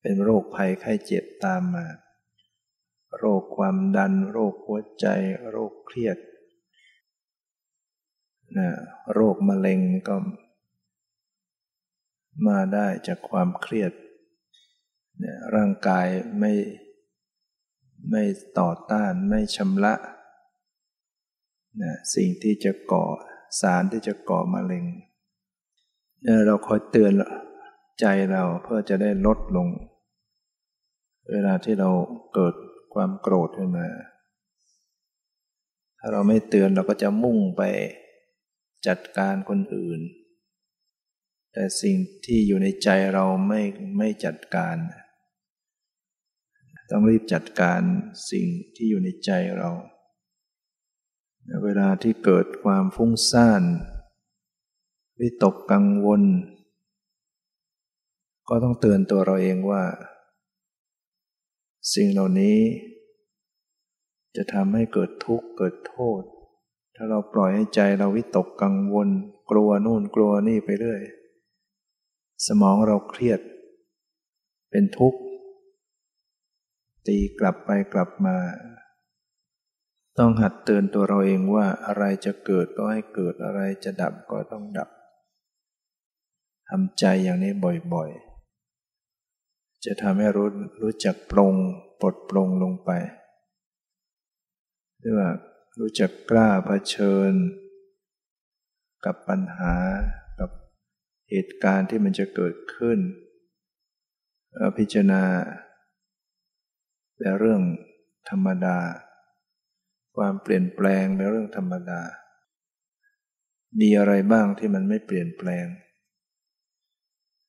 [0.00, 1.86] เป็นโรคภัยไข้เจ็บตามมา
[3.18, 5.06] โรคความดัน โรคหัวใจ
[5.50, 6.18] โรคเครียด
[8.56, 8.68] นะ
[9.12, 10.16] โรคมะเร็งก็
[12.46, 13.92] มาได้จากความเครียด
[15.22, 16.06] นี่ยร่างกาย
[16.38, 16.52] ไม่
[18.10, 18.22] ไม่
[18.58, 19.94] ต่อต้านไม่ชำระ
[21.82, 23.06] นะสิ่งที่จะก่อ
[23.60, 24.84] สารที่จะก่อมะเร็ง
[26.22, 27.12] เนี่ยเราคอยเตือน
[28.00, 29.68] ใจเราเพื่อจะได้ลดลง
[31.30, 31.90] เวลาที่เรา
[32.34, 32.54] เกิด
[32.94, 33.88] ความโกรธขึ้นมา
[35.98, 37.62] ถ้าเราไม่เตือนเราก็จะมุ่งไป
[38.86, 40.00] จัดการคนอื่น
[41.52, 43.60] แต่สิ่งที่อยู่ในใจเราไม่
[43.98, 44.76] ไม่จัดการ
[46.90, 47.80] ต้องรีบจัดการ
[48.30, 49.70] สิ่งที่อยู่ในใจเรา
[51.64, 53.62] เวลาที่เกิดความฟุ้งซ่าน
[55.20, 56.22] วิตกกังวล
[58.48, 59.84] ก็ต้องเตือนตัวเราเองว่า
[61.94, 62.58] สิ่งเหล่านี้
[64.36, 66.22] จะทำให้เกิดทุกข์เกิดโทษ
[66.96, 69.08] ถ้าเราปล่อยให้ใจเราวิตกกังวล
[69.50, 71.02] กลัวนู่นกลัวนี่ไปเรื่อย
[72.46, 73.40] สมองเราเครียด
[74.70, 75.20] เป็นทุกข์
[77.08, 78.36] ตีกลับไปกลับมา
[80.18, 84.88] ต้องหัดเตือนตัวเราเองว่าอะไรจะเกิดก็ให้เกิดอะไรจะดับก็ต้องดับ
[86.68, 87.52] ทำใจอย่างนี้
[87.94, 90.48] บ่อยๆ จะทำให้รู้
[90.82, 91.54] รู้จักปรง
[92.00, 92.90] ปลดปรงลงไป
[94.98, 95.30] หรือว่า
[95.78, 97.32] รู้จักกล้าเผชิญ
[99.04, 99.74] กับปัญหา
[100.38, 100.50] กับ
[101.30, 102.98] เหตุการณ์ที่มันจะเกิดขึ้น
[104.78, 105.22] พิจารณา
[107.18, 107.62] เป็นเรื่อง
[108.30, 108.78] ธรรมดา
[110.16, 112.00] ความเปลี่ยนแปลงเป็นเรื่องธรรมดา
[113.80, 115.66] มีอะไรบ้างที่มันไม่เปลี่ยนแปลง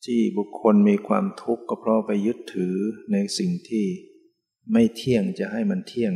[0.06, 2.76] ที่บุคคลมีความทุกข์ก็เพราะไปยึดถือ
[3.12, 3.86] ในสิ่งที่
[4.72, 6.14] ไม่เที่ยงจะให้มันเที่ยง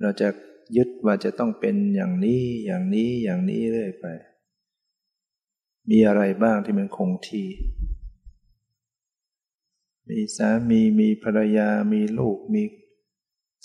[0.00, 0.28] เราจะ
[0.76, 4.06] ยึดว่าจะต้องเป็นอย่างนี้อย่างนี้อย่างนี้เรื่อยไป
[5.90, 7.48] มีอะไรบ้างที่มันคงที่
[10.08, 12.62] มีสามีมีภรรยามีลูกมี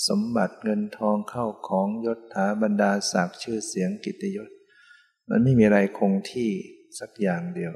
[0.08, 4.50] สมบัติเงินทองเข้าของยศถาบรรดาศักดิ์ชื่อเสียงกิตยศ
[5.30, 6.50] มันไม่มีอะไรคงที่
[7.00, 7.74] สักอย่างเดียว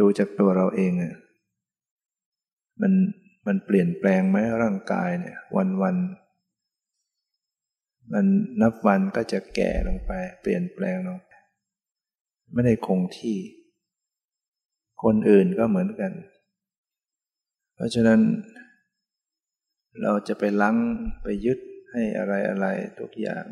[0.00, 1.16] ดูจากตัวเราเองอะ
[2.80, 2.92] มัน
[3.46, 5.96] มันเปลี่ยนแปลงไหมร่างกายเนี่ย วันวัน
[8.12, 8.26] มัน
[8.60, 11.18] นับวันก็จะแก่ลงไป เปลี่ยนแปลงลง
[12.52, 13.38] ไม่ได้คงที่
[15.02, 16.12] คนอื่นก็เหมือนกัน
[17.80, 18.20] ราะฉะนั้น
[20.02, 20.76] เราจะไปลัง
[21.22, 21.58] ไปยึด
[21.92, 22.66] ให้อะไรอะไร
[23.00, 23.44] ทุกอย่าง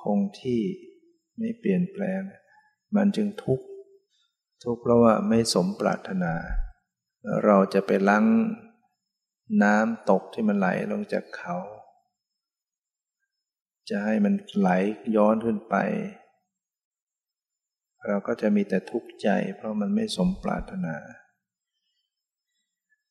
[0.00, 0.60] คงที่
[1.38, 2.20] ไม่เปลี่ยนแปลง
[2.96, 3.66] มันจึงทุกข์
[4.64, 6.32] ทุกข์เพราะว่าไม่สมปรารถนา
[7.44, 8.26] เราจะไปล้าง
[9.62, 11.56] น้ำตกที่มันไหลลงจากเขา
[13.88, 14.70] จะให้มันไหล
[15.16, 15.74] ย้อนขึ้นไป
[18.06, 20.96] เราก็จะมีแต่ทุกข์ใจ เพราะมันไม่สมปรารถนา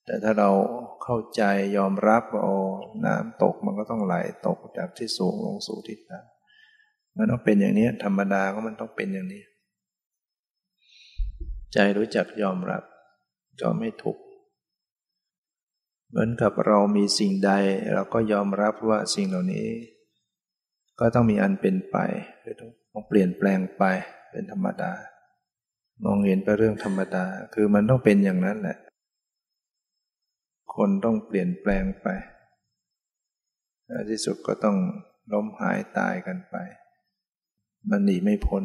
[0.06, 0.50] แต่ถ้าเรา
[1.04, 1.44] เข้าใจ
[1.78, 2.58] ยอมรับว่าโอ้
[3.06, 4.16] น้ำตกมันก็ต้องไหล
[4.48, 9.44] ตกจากที่สูงลงสู่ที่ต่ำมันต้องเป็นอย่างนี้ธรรมดาก็มันต้องเป็นอย่างนี้
[11.74, 12.84] ใจรู้จักยอมรับ
[13.62, 14.18] ยอมไม่ถูก
[16.10, 17.52] เหมือนกับเรามีสิ่งใด
[17.94, 19.68] เราก็ยอมรับว่าสิ่งเหล่านี้
[21.00, 21.98] ก็ต้องมีอันเป็นไป
[22.44, 23.84] คือต้องเปลี่ยนแปลงไป
[24.32, 24.92] เป็นธรรมดา
[26.04, 28.78] มองเห็นไปเรื่องธรรมดา คือมันต้องเป็นอย่างนั้นแหละ
[30.76, 32.08] คนต้องเปลี่ยนแปลงไป
[34.10, 34.78] ที่สุดก็ต้อง
[35.34, 36.56] ล้มหายตายกันไป
[37.90, 38.64] มันหนีไม่พ้น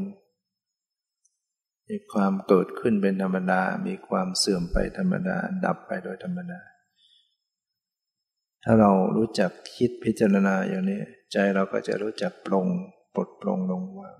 [1.88, 6.61] มีความเกิดขึ้นเป็นธรรมดา มีความเสื่อมไปธรรมดา ดับไปโดยธรรมดา
[8.64, 11.01] ถ้าเรารู้จักคิดพิจารณาอย่างนี้
[11.33, 12.66] ใจเราก็จะรู้จักปรง
[13.14, 14.16] ปลดปรงลงว่าง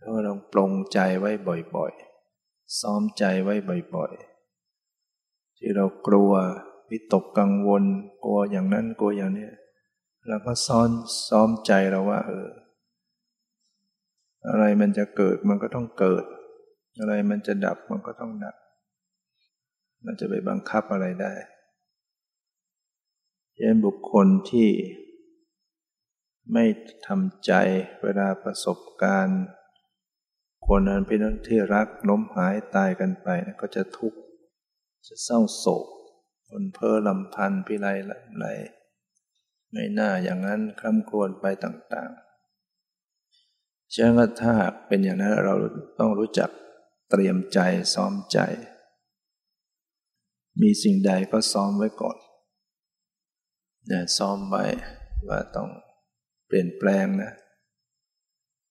[0.00, 1.30] เราลองปรงใจไว้
[1.76, 3.54] บ่อยๆ ซ้อมใจไว้
[3.96, 4.33] บ่อยๆ
[5.58, 6.32] ที่เรากลัว
[6.90, 7.84] วิตกกังวล
[8.24, 9.48] กลัวอย่างนั้นกลัวอย่างนี้
[10.28, 10.90] เราก็ซ้อน
[11.28, 12.48] ซ้อมใจเราว่า เออ
[14.48, 16.24] อะไรมันจะเกิดมันก็ต้องเกิด
[16.98, 18.56] อะไรมันจะดับมันก็ต้องดับ
[20.04, 21.34] มันจะไปบังคับอะไรได้
[23.56, 24.70] เช่นบุคคลที่
[26.52, 26.64] ไม่
[27.06, 27.52] ทำใจ
[28.02, 29.42] เวลาประสบการณ์
[30.66, 33.28] คนนั้นเป็นที่รักล้มหายตายกันไป
[33.60, 34.18] ก็จะทุกข์
[35.06, 35.86] จะเศร้าโศก
[36.48, 38.46] คนเพ้อลำพันพิไรลำไร
[39.70, 45.54] ไม่น่าอย่างนั้นคร่ำครวญไปต่างๆเชื่อว่าถ้าหากเป็นอย่างนั้นเรา
[45.98, 46.50] ต้องรู้จัก
[47.10, 47.58] เตรียมใจ
[47.94, 48.38] ซ้อมใจ
[50.60, 52.18] มีสิ่งใดก็ซ้อมไว้ก่อน
[53.86, 54.64] เนี่ยซ้อมไว้
[55.28, 55.70] ว่าต้อง
[56.46, 57.32] เปลี่ยนแปลงนะ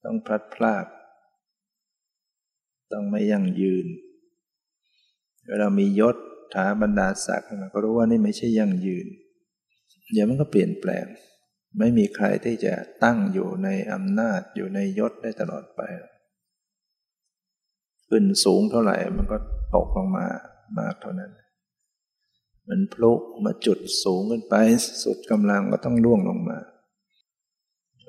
[0.04, 0.86] ต้องพลัดพราก
[2.91, 3.88] ต้องไม่ยั่งยืน
[5.48, 6.16] เวลามียศ
[6.54, 9.08] ถาบรรดาศักดิ์ก็รู้ว่านี่ไม่ใช่ยั่งยืน
[10.14, 11.06] เดี๋ยวมันก็เปลี่ยนแปลง
[11.80, 15.82] ไม่มีใครที่จะตั้งอยู่ในอำนาจอยู่ในยศได้ตลอดไป
[18.10, 19.38] ขึ้นสูงเท่าไหร่มันก็
[19.76, 20.26] ตกลงมา
[20.80, 21.32] มากเท่านั้น
[22.68, 23.12] มันพลุ
[23.44, 24.56] มาจุดสูงขึ้นไป
[25.04, 26.58] สุดกำลังก็ต้องล่วงลงมา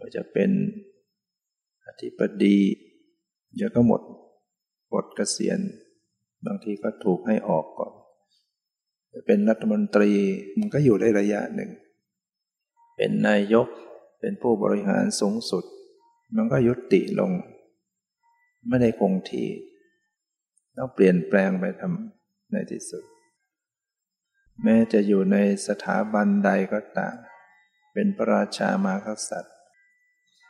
[0.01, 0.51] ก็จะเป็น
[1.87, 2.59] อธิบดี
[3.55, 4.01] เดี๋ยวก็หมด
[4.92, 5.59] บทเกษียณ
[6.46, 7.92] บางทีก็ถูกให้ออกก่อน
[9.12, 10.11] จะเป็นรัฐมนตรี
[10.59, 11.70] มันก็อยู่ได้ระยะหนึ่ง
[12.96, 13.66] เป็นนายก
[14.20, 15.64] เป็นผู้บริหารสูงสุด
[16.37, 17.33] มันก็ยุติลง
[18.68, 19.44] ไม่ได้คงที
[20.76, 23.04] ต้องเปลี่ยนแปลงไปทำในที่สุด
[24.62, 27.16] แม้จะอยู่ในสถาบันใดก็ตาม
[27.92, 29.57] เป็นพระราชามากษัตริย์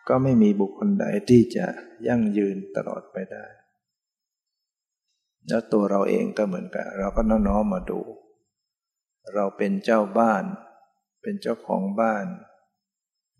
[0.09, 1.67] ก็ไม่มีบุคคลใดที่จะ
[2.09, 3.45] ยั่งยืนตลอดไปได้
[5.49, 8.01] แล้วตัวเราเองก็เหมือนกัน เราก็น้อมมาดู
[9.35, 10.45] เราเป็นเจ้าบ้าน
[11.23, 12.27] เป็นเจ้าของบ้าน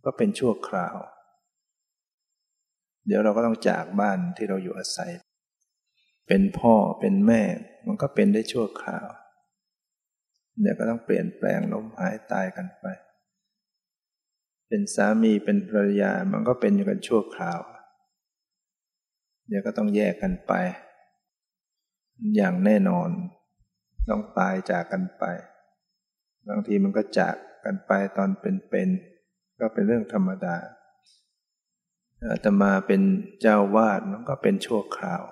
[0.05, 0.97] ก็เป็นชั่วคราว
[3.07, 5.13] เดี๋ยวเราก็ต้องจากบ้านที่เราอยู่อาศัย
[6.29, 7.43] เป็นพ่อเป็นแม่
[7.87, 9.07] มันก็เป็นได้ชั่วคราว
[10.61, 12.87] เดี๋ยวก็ต้องเปลี่ยนแปลงล้มหายตายกันไป
[14.69, 17.61] เป็นสามีเป็นภรรยามันก็เป็นอยู่กันชั่วคราว
[19.49, 20.53] เดี๋ยวก็ต้องแยกกันไป
[22.37, 23.09] อย่างแน่นอน
[24.09, 25.25] ต้องตายจากกันไป
[26.49, 30.57] บางทีมันก็จากกันไปตอนเป็นๆก็เป็นเรื่องธรรมดา
[32.31, 33.03] อาตมาเป็น
[33.41, 35.23] เจ้าวาดมันก็เป็นชั่วคราว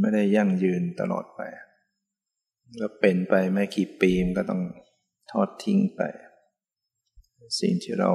[0.00, 1.40] ไม่ได้ยั่งยืนตลอดไป
[2.80, 4.62] ก็เป็นไปไม่กี่ปีมันก็ต้อง
[5.30, 6.02] ทอดทิ้งไป
[7.60, 8.10] สิ่งที่เรา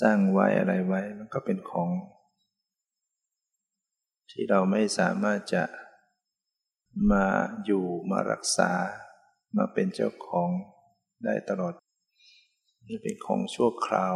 [0.00, 1.88] สร้างไว้อะไรไว้ มันก็เป็นของ
[4.32, 5.64] ที่เราไม่สามารถจะ
[7.12, 7.26] มา
[7.64, 8.72] อยู่มารักษา
[9.56, 10.50] มาเป็นเจ้าของ
[11.24, 11.74] ได้ตลอด
[12.88, 14.14] นี่เป็นของชั่วคราว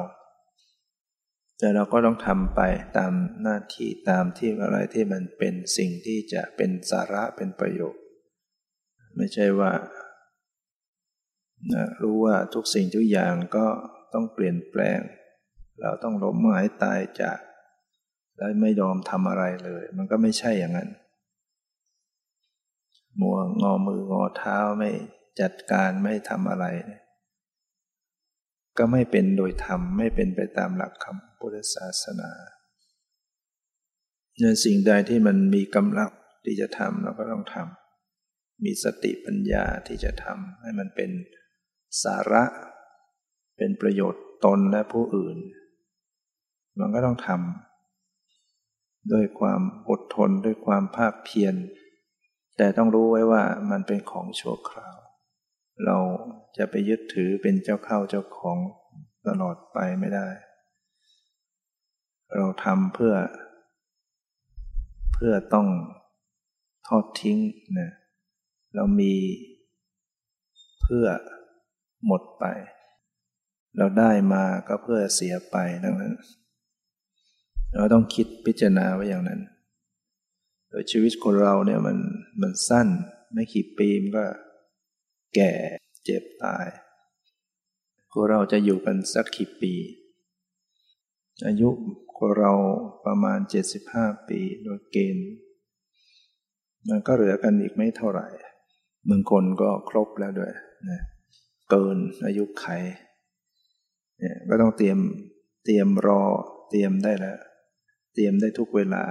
[1.58, 2.60] แต่เราก็ต้องทำไป
[2.96, 8.02] ตามหน้าที่ตามที่อะไรที่มันเป็นสิ่งที่จะเป็นสาระเป็นประโยชน์
[9.16, 9.72] ไม่ใช่ว่า
[11.72, 13.66] นะรู้ว่าทุกสิ่งทุกอย่างก็
[14.12, 15.00] ต้องเปลี่ยนแปลง
[15.80, 17.38] เราต้องล้มหายตายจาก
[18.36, 20.90] แล้วไม่ยอมทำอะไรเลย มันก็ไม่ใช่อย่างนั้น
[23.20, 24.90] มัวงอมืองอเท้าไม่
[25.40, 26.66] จัดการไม่ทำอะไร
[28.78, 32.30] ก็ไม่เป็นโดยธรรม ไม่เป็นไปตามหลักคำพุทธศาสนา
[34.40, 36.10] ในสิ่งใดที่มันมีกำลัง
[36.44, 41.10] ที่จะทำเราก็ต้องทำมีสติปัญญาที่จะทำให้มันเป็น
[42.02, 42.44] สาระ
[43.56, 45.36] เป็นประโยชน์ตนและผู้อื่น
[46.78, 47.65] มันก็ต้องทำ
[49.12, 51.54] ด้วยความอดทนด้วยความภาคเพียร
[52.56, 54.96] แต่ต้องรู้ไว้ว่ามันเป็นของชั่วคราว
[55.84, 55.98] เรา
[56.56, 58.58] จะไปยึดถือเป็นเจ้าเข้าเจ้าของ
[59.26, 60.28] ตลอดไปไม่ได้
[62.34, 63.14] เราทำเพื่อ
[65.14, 65.68] เพื่อต้อง
[66.86, 67.38] ทอดทิ้ง
[67.78, 67.90] นะ
[68.74, 69.14] เรามี
[70.82, 71.06] เพื่อ
[72.06, 72.44] หมดไป
[73.76, 76.14] เราได้มาก็เพื่อเสียไปดังนั้น
[77.74, 79.40] เราต้องคิดพิจารณาไว้อย่างนั้น
[80.68, 81.98] โดยชีวิตคนเราเนี่ยมัน
[82.40, 82.88] มันสั้น
[83.32, 84.26] ไม่กี่ปีมันก็
[85.34, 85.52] แก่
[86.04, 86.66] เจ็บตาย
[88.12, 89.74] คนเราจะอยู่กันสักกี่ปี
[91.46, 91.68] อายุ
[92.18, 92.52] คนเรา
[93.06, 93.38] ประมาณ
[93.82, 95.30] 75 ปีโดยเกณฑ์
[96.88, 98.26] มันก็เหลือกันอีกไม่เท่าไหร่
[99.08, 100.52] บางคนก็ครบแล้วด้วย
[100.90, 101.00] นะ
[101.70, 102.66] เกินอายุไข
[104.18, 104.98] เนี่ยก็ต้องเตรียม
[105.64, 106.22] เตรียมรอ
[106.70, 107.38] เตรียมได้แล้ว
[108.18, 109.04] เตรียมได้ทุกเวลา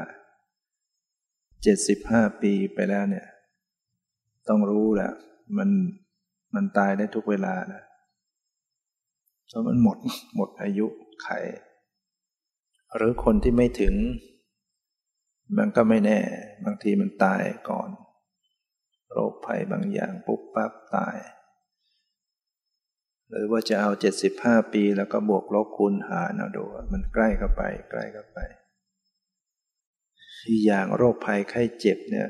[1.64, 3.28] เจ็ดสิบห้าปีไปแล้วเนี่ย
[4.48, 5.12] ต้องรู้แหละ
[5.58, 5.70] มัน
[6.56, 7.84] มันตายได้ทุกเวลานะ
[9.48, 9.98] เพราะมันหมด
[10.36, 10.88] หมดอายุ
[11.24, 11.30] ไข
[12.96, 13.94] หรือคนที่ไม่ถึง
[15.58, 16.20] มันก็ไม่แน่
[16.66, 17.90] บางทีมันตายก่อน
[19.12, 21.16] โรคภัยบางอย่างปุ๊บปั๊บตาย
[23.30, 28.40] หรือว่าจะเอาเจ็ดสิบห้าปีแล้วก็บวกลบคูณหารเอาดู มันใกล้เข้าไป ใกล้เข้าไป
[30.48, 32.28] อีกอย่างโรคภัยไข้เจ็บเนี่ย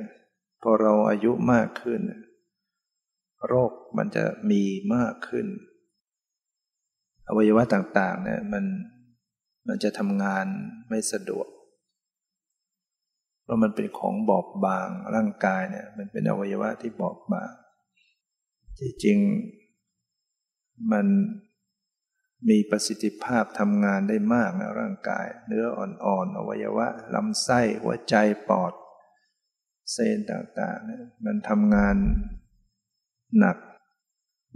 [0.62, 2.02] พอเราอายุมากขึ้น
[3.48, 4.64] โรคมันจะมี
[4.96, 5.46] มากขึ้น
[7.28, 8.66] อวัยวะต่างๆเนี่ยมัน
[9.68, 10.46] มันจะทำงาน
[10.90, 11.48] ไม่สะดวก
[13.44, 17.52] เพราะมันเป็นของบอบบางร่างกายเนี่ยมันเป็นอวัยวะที่บอบบาง
[18.80, 21.06] จริงๆมัน
[22.50, 28.16] มีประสิทธิภาพทำงานได้มากนะร่างกาย เนื้ออ่อนๆอวัยวะลำไส้หัวใจ
[28.50, 28.74] ปอด
[29.92, 31.96] เซลล์ต่างๆเนี่ยมันทำงาน
[33.40, 33.58] หนัก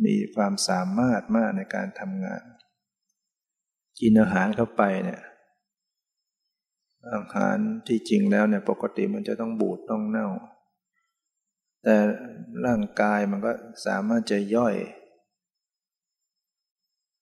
[0.05, 2.43] มีความสามารถมากในการทำงาน
[3.99, 5.21] กินอาหารเข้าไปเนี่ย
[7.13, 10.29] อาหารที่จริงแล้วเนี่ยปกติมันจะต้องบูดต้องเน่า
[11.83, 11.95] แต่
[12.65, 13.51] ร่างกายมันก็
[13.85, 14.75] สามารถจะย่อย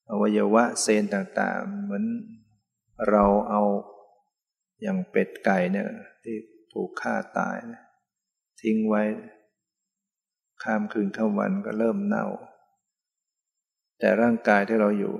[0.09, 2.05] อวัยวะเซนต่างๆ เหมือน
[3.09, 3.61] เราเอา
[4.81, 5.87] อย่างเป็ดไก่เนี่ย
[6.23, 6.37] ที่
[6.73, 7.55] ถูกฆ่าตาย
[8.61, 9.03] ทิ้งไว้
[10.63, 12.25] ข้ามคืนข้ามวันก็เริ่มเน่า
[13.99, 15.13] แต่ร่างกายที่เราอยู่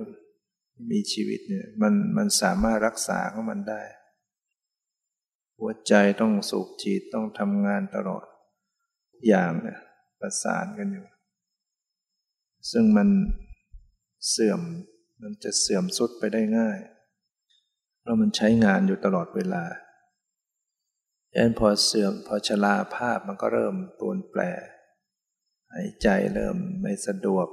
[0.90, 3.82] มีชีวิตเนี่ยมันมันสามารถรักษาของมันได้
[5.58, 8.26] หัวใจต้องสูบฉีดต้องทำงานตลอด
[9.26, 9.78] อย่างเนี่ย
[10.20, 11.06] ประสานกันอยู่
[12.70, 13.08] ซึ่งมัน
[14.28, 14.60] เสื่อม
[15.22, 16.78] มันจะเสื่อมสุดไปได้ง่าย
[18.00, 19.64] เพราะมันใช้งานอยู่ตลอดเวลา
[21.32, 24.40] ดังนั้นพอเสื่อมพอชราภาพมันก็เริ่มปรวนแปร
[25.72, 27.48] หายใจเริ่มไม่สะดวก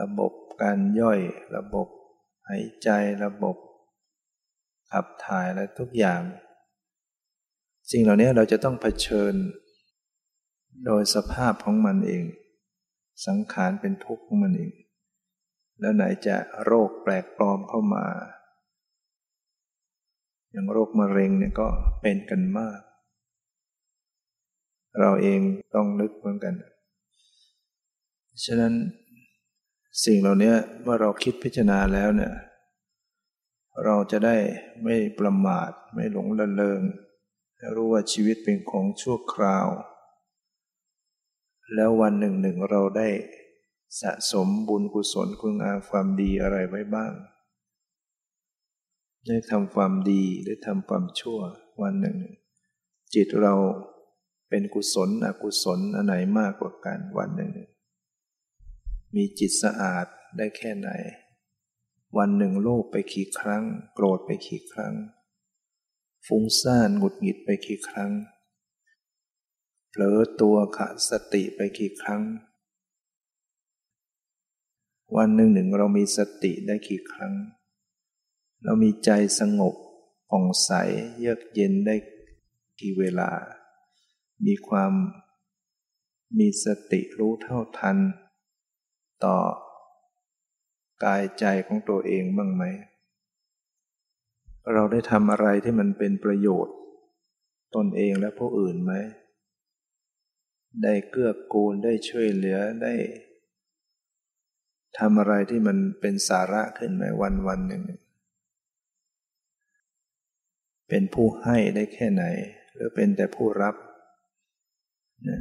[0.00, 0.32] ระบบ
[0.62, 1.20] การย่อย
[1.56, 1.88] ระบบ
[2.48, 2.90] หายใจ
[3.24, 3.56] ระบบ
[4.90, 6.22] ขับถ่ายและทุกอย่าง
[7.90, 9.34] สิ่งเหล่านี้เราจะต้องเผชิญ
[10.84, 12.24] โดยสภาพของมันเอง
[13.26, 14.70] สังขารเป็นทุกข์ของมันเอง
[15.80, 18.06] แล้วไหนจะโรคแปลกปลอมเข้ามา
[20.50, 21.68] อย่างโรคมะเร็งเนี่ยก็
[22.00, 22.80] เป็นกันมาก
[25.00, 25.40] เราเอง
[25.74, 26.54] ต้องนึกเหมือนกัน
[28.44, 28.74] ฉะนั้น
[30.04, 30.52] สิ่งเหล่านี้
[30.82, 32.32] เมื่อเราคิดพิจารณาแล้วเนี่ย
[33.84, 34.36] เราจะได้
[34.82, 36.80] ไม่ประมาทไม่หลงละเลง
[37.74, 39.66] รู้ว่าชีวิตเป็นของชั่วคราว
[41.74, 43.08] แล้ววันหนึ่งหนึ่งเราได้
[44.00, 47.12] สะสมบุญกุศลคุณงามความดีอะไรไว้บ้าง
[49.26, 51.40] ได้ทำความดีได้ทำความชั่ว
[51.82, 52.18] วันหนึ่ง
[53.14, 53.54] จิตเรา
[54.48, 57.52] เป็นกุศลอกุศลอันไหนมากกว่ากันวันหนึ่ง
[59.14, 60.90] มีจิตสะอาดได้แค่ไหน
[62.18, 63.64] วันหนึ่งโลภไปกี่ครั้ง
[63.94, 64.94] โกรธไปกี่ครั้ง
[66.26, 68.12] ฟุ้งซ่านหงุดหงิดไปกี่ครั้ง
[69.90, 72.22] เผลอตัวขาดสติไปกี่ครั้ง
[75.16, 77.34] วันหนึ่งหนึ่งเรามีสติได้กี่ครั้ง
[78.64, 79.74] เรามีใจสงบ
[80.30, 80.70] ผ่องใส
[81.18, 81.94] เยือกเย็นได้
[82.80, 83.30] กี่เวลา
[84.46, 84.92] มีความ
[86.38, 87.96] มีสติรู้เท่าทัน
[89.24, 89.38] ต่อ
[91.04, 92.64] กายใจของตัวเองบ้างไหม
[94.72, 96.76] เราได้ทำอะไรที่มันเป็นประโยชน์
[97.74, 98.92] ตนเองและผู้อื่นไหม
[100.82, 102.94] ได้เกื้อกูลได้ช่วยเหลือได้
[104.98, 107.82] ทำอะไรที่มันเป็นสาระขึ้นไหมวันวันหนึ่ง
[110.88, 112.24] เป็นผู้ให้ได้แค่ไหน
[112.74, 113.74] หรือเป็นแต่ผู้รับ
[115.28, 115.40] นะ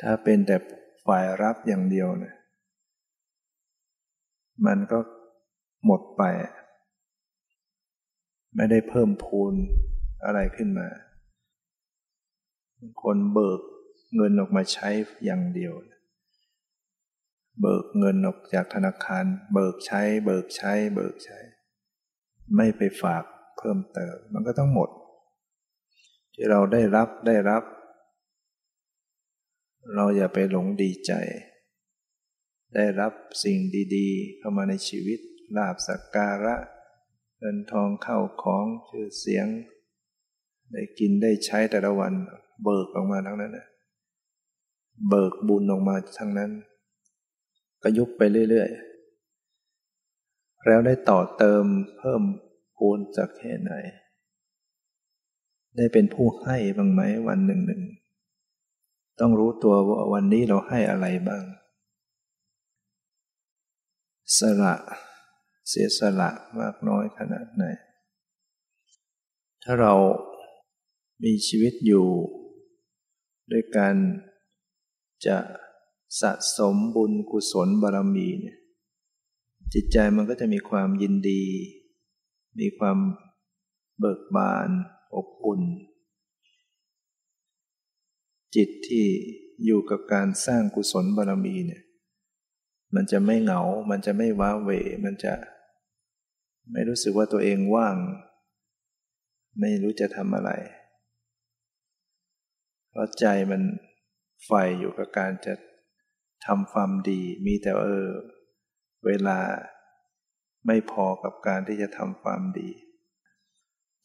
[0.00, 0.56] ถ้าเป็นแต่
[1.06, 2.34] ฝ่ายรับอย่างเดียวนะ
[4.66, 4.98] มันก็
[5.86, 6.22] หมดไป
[8.56, 9.54] ไม่ได้เพิ่มพูน
[10.24, 10.88] อะไรขึ้นมา
[13.02, 13.60] คนเบิก
[14.16, 14.88] เงินออกมาใช้
[15.24, 15.99] อย่างเดียวนะ
[17.60, 21.38] เบิกเงินออกจากธนาคาร เบิกใช้ เบิกใช้ เบิกใช้
[22.56, 23.24] ไม่ไปฝาก
[23.58, 24.90] เพิ่มเติม มันก็ต้องหมด
[26.34, 27.62] ที่เราได้รับได้รับ
[29.94, 31.12] เราอย่าไปหลงดีใจ
[32.74, 33.12] ได้รับ
[33.44, 33.58] สิ่ง
[33.96, 35.18] ดีๆ เข้ามาในชีวิต
[35.56, 36.56] ลาบสักการะ
[37.38, 39.46] เงินทองเข้าของชื่อเสียง
[40.72, 42.12] ได้กินได้ใช้แต่ละวัน
[42.64, 43.58] เบิกออกมาทั้งนั้น
[45.08, 46.50] เบิกบุญออกมาทั้งนั้น
[47.82, 51.64] ก็ยุบไปเรื่อยๆ แล้วได้ต่อเติม
[51.98, 52.22] เพิ่ม
[52.76, 53.72] พูนสักแค่ไหน
[55.76, 57.82] ได้เป็นผู้ให้บ้างไหมวันหนึ่งหนึ่ง
[59.20, 61.44] ต้องรู้ตัวว่าวันนี้เราให้อะไรบ้าง
[64.38, 64.74] สละ
[65.68, 67.64] เสียสละมากน้อยขนาดไหน
[69.62, 69.94] ถ้าเรา
[71.24, 72.06] มีชีวิตอยู่
[73.50, 73.94] ด้วยการ
[75.26, 75.38] จะ
[76.20, 78.56] สะสมบุญกุศลบารมีเนี่ย
[79.74, 81.42] จิตใจมันก็จะมีความยินดี
[82.60, 82.98] มีความ
[83.98, 84.68] เบิกบาน
[85.14, 85.62] อบอุ่น
[88.54, 89.06] จิตที่
[89.64, 91.82] อยู่กับการสร้างกุศลบารมีเนี่ย
[92.94, 94.70] มันจะไม่เหงา มันจะไม่ว้าเหว
[95.04, 95.34] มันจะ
[96.72, 97.96] ไม่รู้สึกว่าตัวเองว่าง
[99.60, 100.50] ไม่รู้จะทำอะไร
[102.90, 103.62] เพราะใจมัน
[104.44, 105.54] ใฝ่อยู่กับการจะ
[106.46, 108.10] ทำความดีมีแต่เออ
[109.06, 109.38] เวลา
[110.66, 112.70] ไม่พอกับการที่จะทำความดี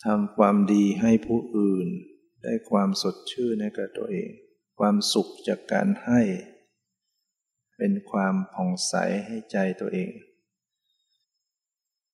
[0.05, 1.87] ทำความดีให้ผู้อื่น
[2.43, 4.29] ได้ความสดชื่นให้กับตัวเอง
[4.79, 6.21] ความสุขจากการให้
[7.77, 8.93] เป็นความผ่องใส
[9.25, 10.11] ให้ใจตัวเอง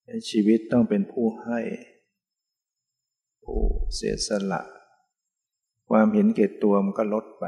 [0.05, 1.59] ในชีวิตต้องเป็นผู้ให้
[3.43, 3.61] ผู้
[3.95, 4.61] เสียสละ
[5.89, 7.45] ความเห็นเกตตัวมันก็ลดไป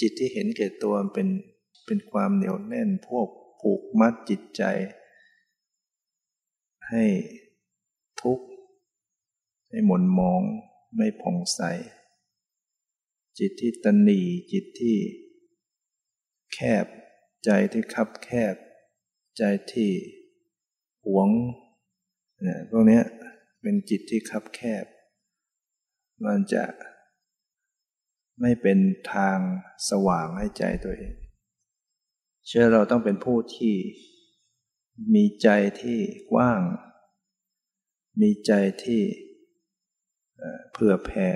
[0.00, 1.28] จิตที่เห็นเกตตัวมันเป็น
[1.86, 3.28] เป็นความเหนียวแน่นพวก
[3.60, 4.62] ผูกมัดจิตใจ
[6.90, 7.04] ให้
[8.20, 8.46] ทุกข์
[9.70, 10.42] ให้หม่นมอง
[10.96, 11.60] ไม่ผ่องใส
[13.38, 14.20] จิตที่ตันหนี
[14.52, 14.96] จิตที่
[16.54, 16.86] แคบ
[17.44, 18.54] ใจที่คับแคบ
[19.38, 19.92] ใจที่
[21.06, 21.28] หวง
[22.42, 23.00] เนี่ยพวกนี้
[23.60, 24.84] เป็นจิตที่คับแคบ
[26.24, 26.64] มันจะ
[28.40, 28.78] ไม่เป็น
[29.12, 29.38] ทาง
[29.90, 31.14] สว่างให้ใจตัวเอง
[32.46, 33.74] เชื่อเราต้องเป็นผู้ที่
[35.14, 35.48] มีใจ
[35.80, 35.98] ที่
[36.32, 36.60] กว้าง
[38.20, 38.52] มีใจ
[38.84, 39.02] ที่
[40.72, 41.30] เผื่อแผ่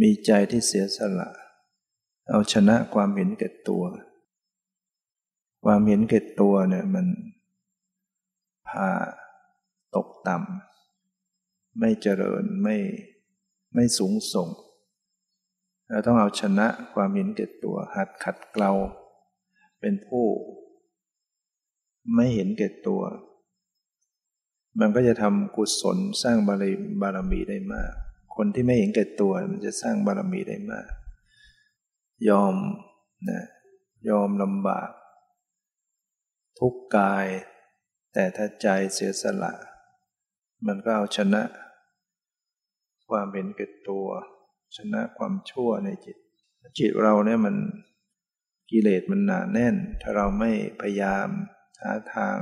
[0.00, 1.30] มีใจที่เสียสละ
[2.30, 3.84] เอาชนะความเห็นแก่ตัว
[5.64, 7.06] ความเห็นแก่ตัวเนี่ยมัน
[8.68, 8.88] พา
[9.94, 12.76] ตกต่ำ ไม่เจริญไม่
[13.74, 14.48] ไม่สูงส่ง
[15.88, 18.72] เราต้องเอาชนะความเห็นแก่ตัว หัดขัดเกลา
[19.82, 20.26] เป็นผู้
[22.14, 23.02] ไม่เห็นแก่ตัว
[24.80, 26.64] มันก็จะทำกุศลสร้างบาร
[27.02, 27.92] บารมีได้มาก
[28.36, 30.88] คนที่ไม่เห็นแก่ตัวมันจะสร้างบารมีได้มาก
[32.28, 32.54] ยอม
[33.30, 33.42] นะ
[34.08, 34.90] ยอมลำบาก
[36.58, 37.26] ทุกกาย
[38.12, 39.52] แต่ถ้าใจเสียสละ
[40.66, 41.42] มันก็เอาชนะ
[43.10, 44.06] ความเห็นแก่ตัว
[44.76, 46.16] ชนะความชั่วในจิต
[46.78, 47.56] จิตเราเนี่ยมัน
[48.72, 50.50] กิเลสมันหนาแน่น ถ้าเราไม่
[50.80, 51.28] พยายาม
[51.82, 52.36] หาทาง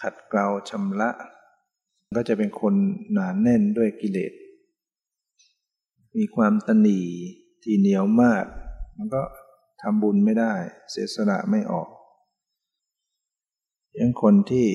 [0.00, 1.10] ขัดเกลาชำระ
[2.16, 2.74] ก็จะเป็นคน
[3.12, 4.32] หนาแน่นด้วยกิเลส
[6.16, 7.00] มีความตนี
[7.62, 8.44] ที่เหนียวมาก
[8.96, 9.22] มันก็
[9.82, 10.54] ทำบุญไม่ได้
[10.90, 11.88] เสียสละไม่ออก
[13.98, 14.68] ยังคนที่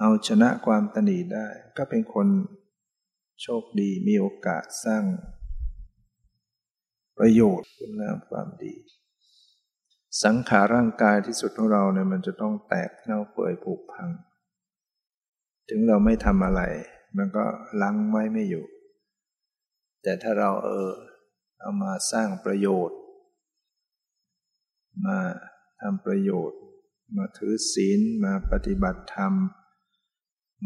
[0.00, 2.28] เอาชนะความตนีได้ ก็เป็นคน
[3.42, 5.04] โชคดีมีโอกาสสร้าง
[7.18, 8.74] ประโยชน์คุณงามความดี
[10.24, 14.10] สังขารร่างกายที่สุดของเราเนี่ยมันจะต้องแตกเน่าเปื่อยผุพัง
[15.68, 16.62] ถึงเราไม่ทำอะไร
[17.16, 17.44] มันก็
[17.82, 18.64] ลังไว้ไม่อยู่
[20.02, 20.90] แต่ถ้าเราเออ
[21.60, 22.98] เอามาสร้างประโยชน์
[25.06, 25.18] มา
[25.80, 26.60] ทำประโยชน์
[27.16, 29.32] มาถือศีลมาปฏิบัติธรรม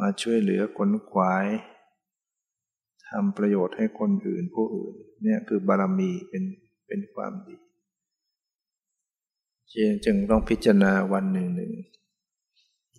[0.01, 1.46] มาช่วยเหลือคนขวาย
[3.11, 6.44] ทำประโยชน์ให้คนอื่นผู้อื่น เนี่ยคือบารมีเป็น
[6.86, 7.56] เป็นความดี
[10.04, 11.72] จึงต้องพิจารณาวันหนึ่งหนึ่ง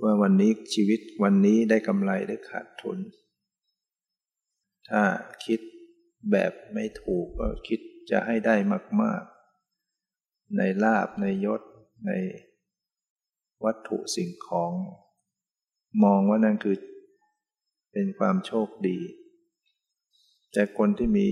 [0.03, 2.97] ว่าวันนี้ชีวิตวันนี้ได้กำไรได้ขาดทุน
[4.89, 5.03] ถ้า
[5.45, 5.59] คิด
[6.31, 7.79] แบบไม่ถูกก็คิด
[8.11, 8.55] จะให้ได้
[9.01, 9.23] มาก
[9.89, 11.61] ๆ ในลาบในยศ
[12.05, 12.11] ใน
[13.63, 14.71] วัตถุสิ่งของ
[16.03, 16.75] มองว่านั่นคือ
[17.91, 18.97] เป็นความโชคดี
[20.51, 21.27] แต่คนที่มี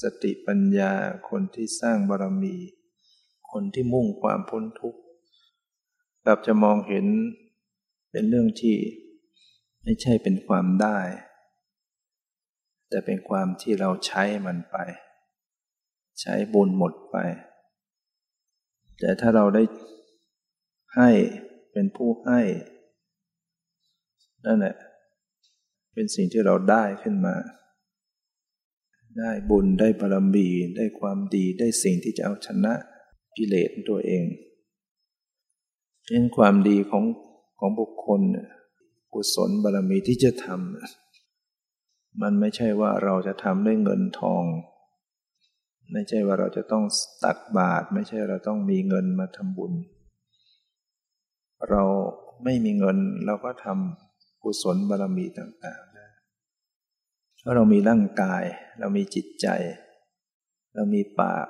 [0.00, 0.92] สติปัญญา
[1.30, 2.56] คนที่สร้างบารมี
[3.50, 5.00] คนที่มุ่งความพ้นทุกข์
[6.24, 7.06] กลับจะมองเห็น
[8.10, 8.76] เป็นเรื่องที่
[9.82, 10.98] ไม่ใช่เป็นความได้
[12.88, 14.76] แต่เป็นความที่เราใช้มันไป
[16.20, 17.16] ใช้บุญหมดไป
[18.98, 19.62] แต่ถ้าเราได้
[20.96, 21.10] ให้
[21.72, 22.40] เป็นผู้ให้
[24.46, 24.74] นั่นแหละ
[25.94, 27.36] เป็นสิ่งที่เราได้ขึ้นมา
[29.18, 32.74] ได้บุญได้บารมีได้ความดีได้สิ่งที่จะเอาชนะ
[33.36, 34.24] กิเลสตัวเอง
[36.06, 37.04] เช่นความดีของ
[37.58, 38.20] ของบุคคล
[39.14, 44.44] กุศลบารมีที่จะทำมันไม่ใช่ว่าเราจะทำด้วยเงินทอง
[45.92, 46.84] ไม่ใช่ว่าเราจะต้อง
[47.24, 49.72] ตักบาตรไม่ใช่เราต้องมีเงินมาทำบุญ
[51.70, 51.82] เรา
[52.44, 55.89] ไม่มีเงินเราก็ทำกุศลบารมีต่างๆ
[57.40, 58.42] เพราะเรามีร่างกาย
[58.80, 59.46] เรามีจิตใจ
[60.74, 61.46] เรามีปาก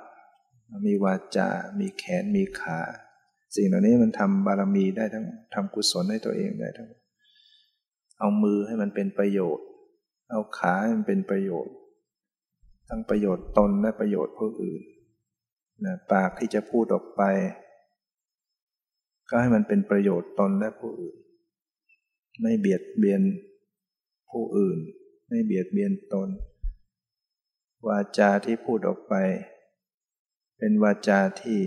[0.67, 2.79] เรามีวาจา มีแขนมีขา
[3.55, 6.89] สิ่งเหล่านี้มันทำบารมีได้ทั้งทำกุศลให้ตัวเองได้ทั้ง
[8.19, 9.65] เอามือให้มันเป็นประโยชน์
[10.31, 11.75] เอาขาให้มันเป็นประโยชน์
[12.89, 14.81] ทั้งประโยชน์ตนและประโยชน์ผู้อื่น
[15.85, 17.21] นะปากที่จะพูดออกไป
[19.29, 21.15] ก็ให้มันเป็นประโยชน์ตนและผู้อื่น
[22.41, 23.21] ไม่เบียดเบียน
[24.31, 24.79] ผู้อื่น
[25.33, 26.29] ไม่เบียดเบียนตน
[27.87, 29.13] วาจาที่พูดออกไป
[30.57, 31.61] เป็นวาจาที่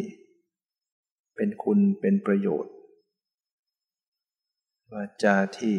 [1.34, 2.74] เป็นคุณเป็นประโยชน์
[4.92, 5.78] วาจาที่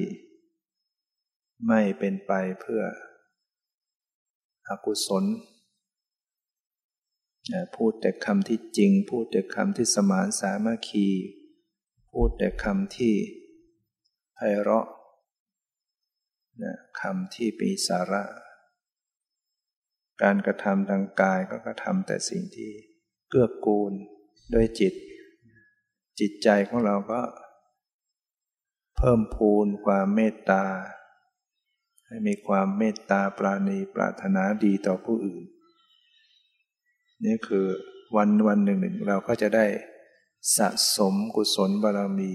[1.67, 2.31] ไม่เป็นไป
[2.61, 2.83] เพื่อ
[4.67, 5.25] อกุศล
[7.75, 11.07] พูดแต่คำที่จริง พูดแต่คำที่สมานสามัคคี
[12.11, 13.15] พูดแต่คำที่
[14.35, 14.87] ไพเราะ
[17.01, 18.23] คำที่มีสาระ
[20.23, 22.71] การกระทำทางกายก็กระทำแต่สิ่งที่
[23.29, 23.93] เกื้อกูล
[24.53, 24.93] ด้วยจิต
[26.19, 27.21] จิตใจของเราก็
[28.97, 30.65] เพิ่มพูนความเมตตา
[32.07, 35.43] ให้มีความเมตตาปราณีปรารถนาดีต่อผู้อื่น
[37.25, 37.65] นี่คือ
[38.15, 39.65] วันวันหนึ่งหนึ่งเราก็จะได้
[40.57, 42.33] สะสมกุศลบารมี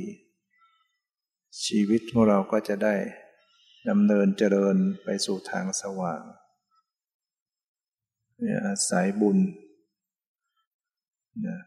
[1.65, 2.95] ชีวิตของเราก็จะได้
[3.89, 6.23] ดำเนินเจริญไปสู่ทางสว่าง
[8.39, 9.39] เนี่ยอาศัยบุญ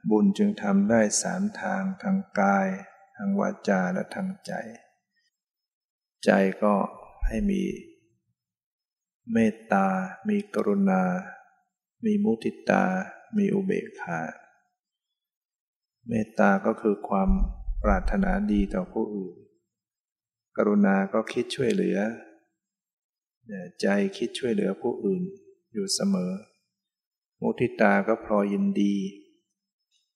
[0.10, 2.68] บุญจึงทำได้สามทางทางกาย
[3.16, 4.52] ทางวาจาและทางใจ
[6.26, 6.30] ใจ
[6.64, 6.76] ก็
[7.28, 7.64] ให้มี
[9.34, 9.88] เมตตา
[10.30, 11.04] มีกรุณา
[12.06, 12.84] มีมุติตา
[13.38, 14.22] มีอุเบกขา
[16.08, 17.30] เมตตาก็คือความ
[17.84, 19.36] ปรารถนาดีต่อผู้อื่น
[20.58, 21.98] กรุณาก็คิดช่วยเหลือ
[23.82, 23.88] ใจ
[24.18, 25.24] คิดช่วยเหลือผู้อื่น
[25.74, 26.32] อยู่เสมอ
[27.42, 28.96] มุทิตาก็พลอยยินดี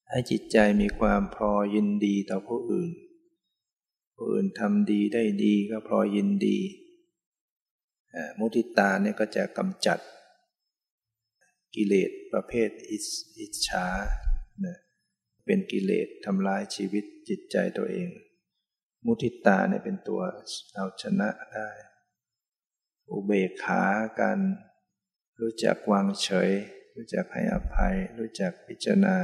[0.10, 2.92] ให้จิตใจมีความพอยินดีต่อผู้อื่น
[4.16, 6.58] ผู้อื่นทำดีได้ดีก็พอยินดี
[8.40, 10.00] มุทิตาเนี่ยก็จะกำจัด
[11.76, 12.70] กิเลสประเภท
[13.40, 13.86] อิจฉา
[15.46, 18.10] เป็นกิเลสทำลายชีวิตจิตใจตัวเอง
[19.08, 20.22] มุทิตาเนี่ยเป็นตัว
[20.76, 21.70] เอาชนะได้
[23.10, 23.84] อุเบกขา
[24.22, 24.40] การ
[25.42, 26.50] รู้จักวางเฉย
[26.96, 29.16] รู้จักให้อภัย รู้จักพิจารณา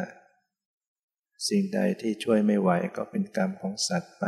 [1.48, 4.26] สิ่งใดที่ช่วยไม่ไหวก็เป็นกรรมของสัตว์ไป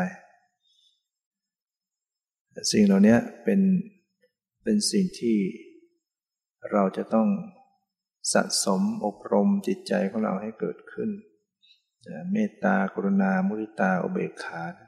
[2.72, 3.62] สิ่งเหล่านี้เป็น
[4.64, 5.38] เป็นสิ่งที่
[6.72, 7.30] เราจะต้อง
[8.34, 11.10] สะสมอบรมจิตใจของเราให้เกิดขึ้น
[12.32, 14.85] เมตตากรุณา มุริตาอุเบกขาเ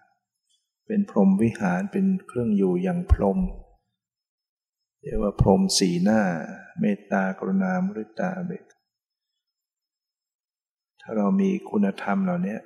[0.88, 3.40] เป็นพรหมวิหารเป็นเครื่องอยู่อย่างพรหม
[5.02, 6.22] เรียกว่าพรหมสีหน้า
[6.80, 8.66] เมตตากรุณามุริตาอเบก
[11.02, 12.58] ถ้าเรามีคุณธรรมเหล่านี้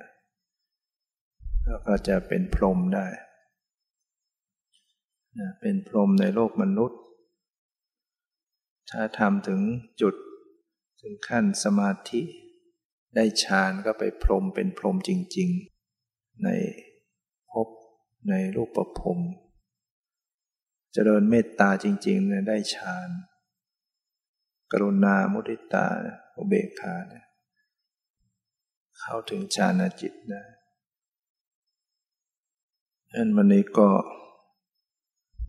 [1.64, 3.06] เราก็จะเป็นพรหมได้
[5.60, 7.00] เป็นพรหมในโลกมนุษย์
[8.90, 9.60] ถ้าทำถึง
[10.00, 10.14] จุด
[11.00, 12.22] ถึงขั้นสมาธิ
[13.14, 15.48] ได้ฌานก็ไปพรหมเป็นพรหมจริง
[15.96, 16.48] ๆ ใน
[18.28, 19.18] ในรูปประพรม
[20.92, 23.08] เจริญเมตตาจริงๆได้ฌาน
[24.72, 25.86] กรุณามุทิตา
[26.36, 27.26] อุเบกขาเนี่ย
[28.98, 30.42] เข้าถึงฌานจิตได้
[33.14, 33.88] อันวันนี้ก็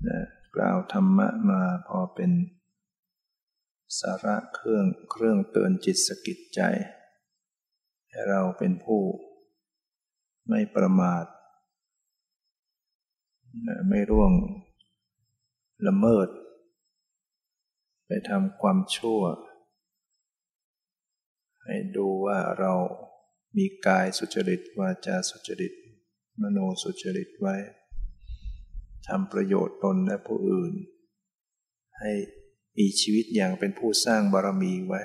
[0.07, 0.19] นะ
[0.55, 2.31] กล่าวธรรมะมาพอเป็น
[3.99, 6.61] สาระเครื่องเครื่องเตือนจิตสกิดใจ
[8.09, 9.01] ให้เราเป็นผู้
[10.47, 11.25] ไม่ประมาท
[13.89, 14.31] ไม่ร่วง
[15.87, 16.27] ละเมิด
[18.05, 19.21] ไปทำความชั่ว
[21.63, 22.73] ให้ดูว่าเรา
[23.57, 25.73] มีกายสุจริตวาจาสุจริต
[26.41, 27.55] มโนสุจริตไว้
[29.07, 30.73] ทำประโยชน์ตนและผู้อื่น
[31.99, 32.11] ให้
[32.77, 35.01] มีชีวิตอย่างเป็นผู้สร้างบารมีไว้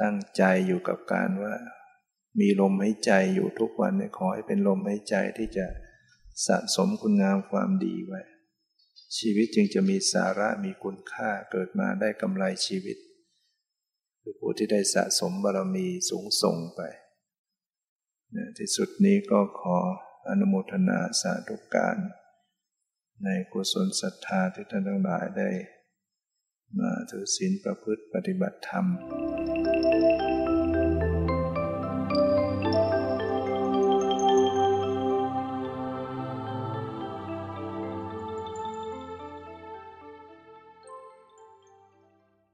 [0.00, 1.54] ตั้งใจอยู่กับการว่า
[2.40, 5.66] มีลมหายใจอยู่ทุกวันขอให้เป็นลมหายใจที่จะ
[6.46, 8.20] สะสมคุณงามความดีไว้
[9.18, 12.96] ชีวิตจึงจะมีสาระมีคุณค่าเกิดมาได้กำไรชีวิต
[14.20, 16.80] คือผู้ที่ได้สะสมบารมีสูงส่งไป
[18.58, 19.76] ที่สุดนี้ก็ขอ
[20.28, 21.96] อนุโมทนาสาธุการ
[23.24, 25.50] ในกุศลศรัทธาที่ท่านทั้งหลายได้
[26.78, 28.86] มาถือศีลประพฤติปฏิบัติธรรม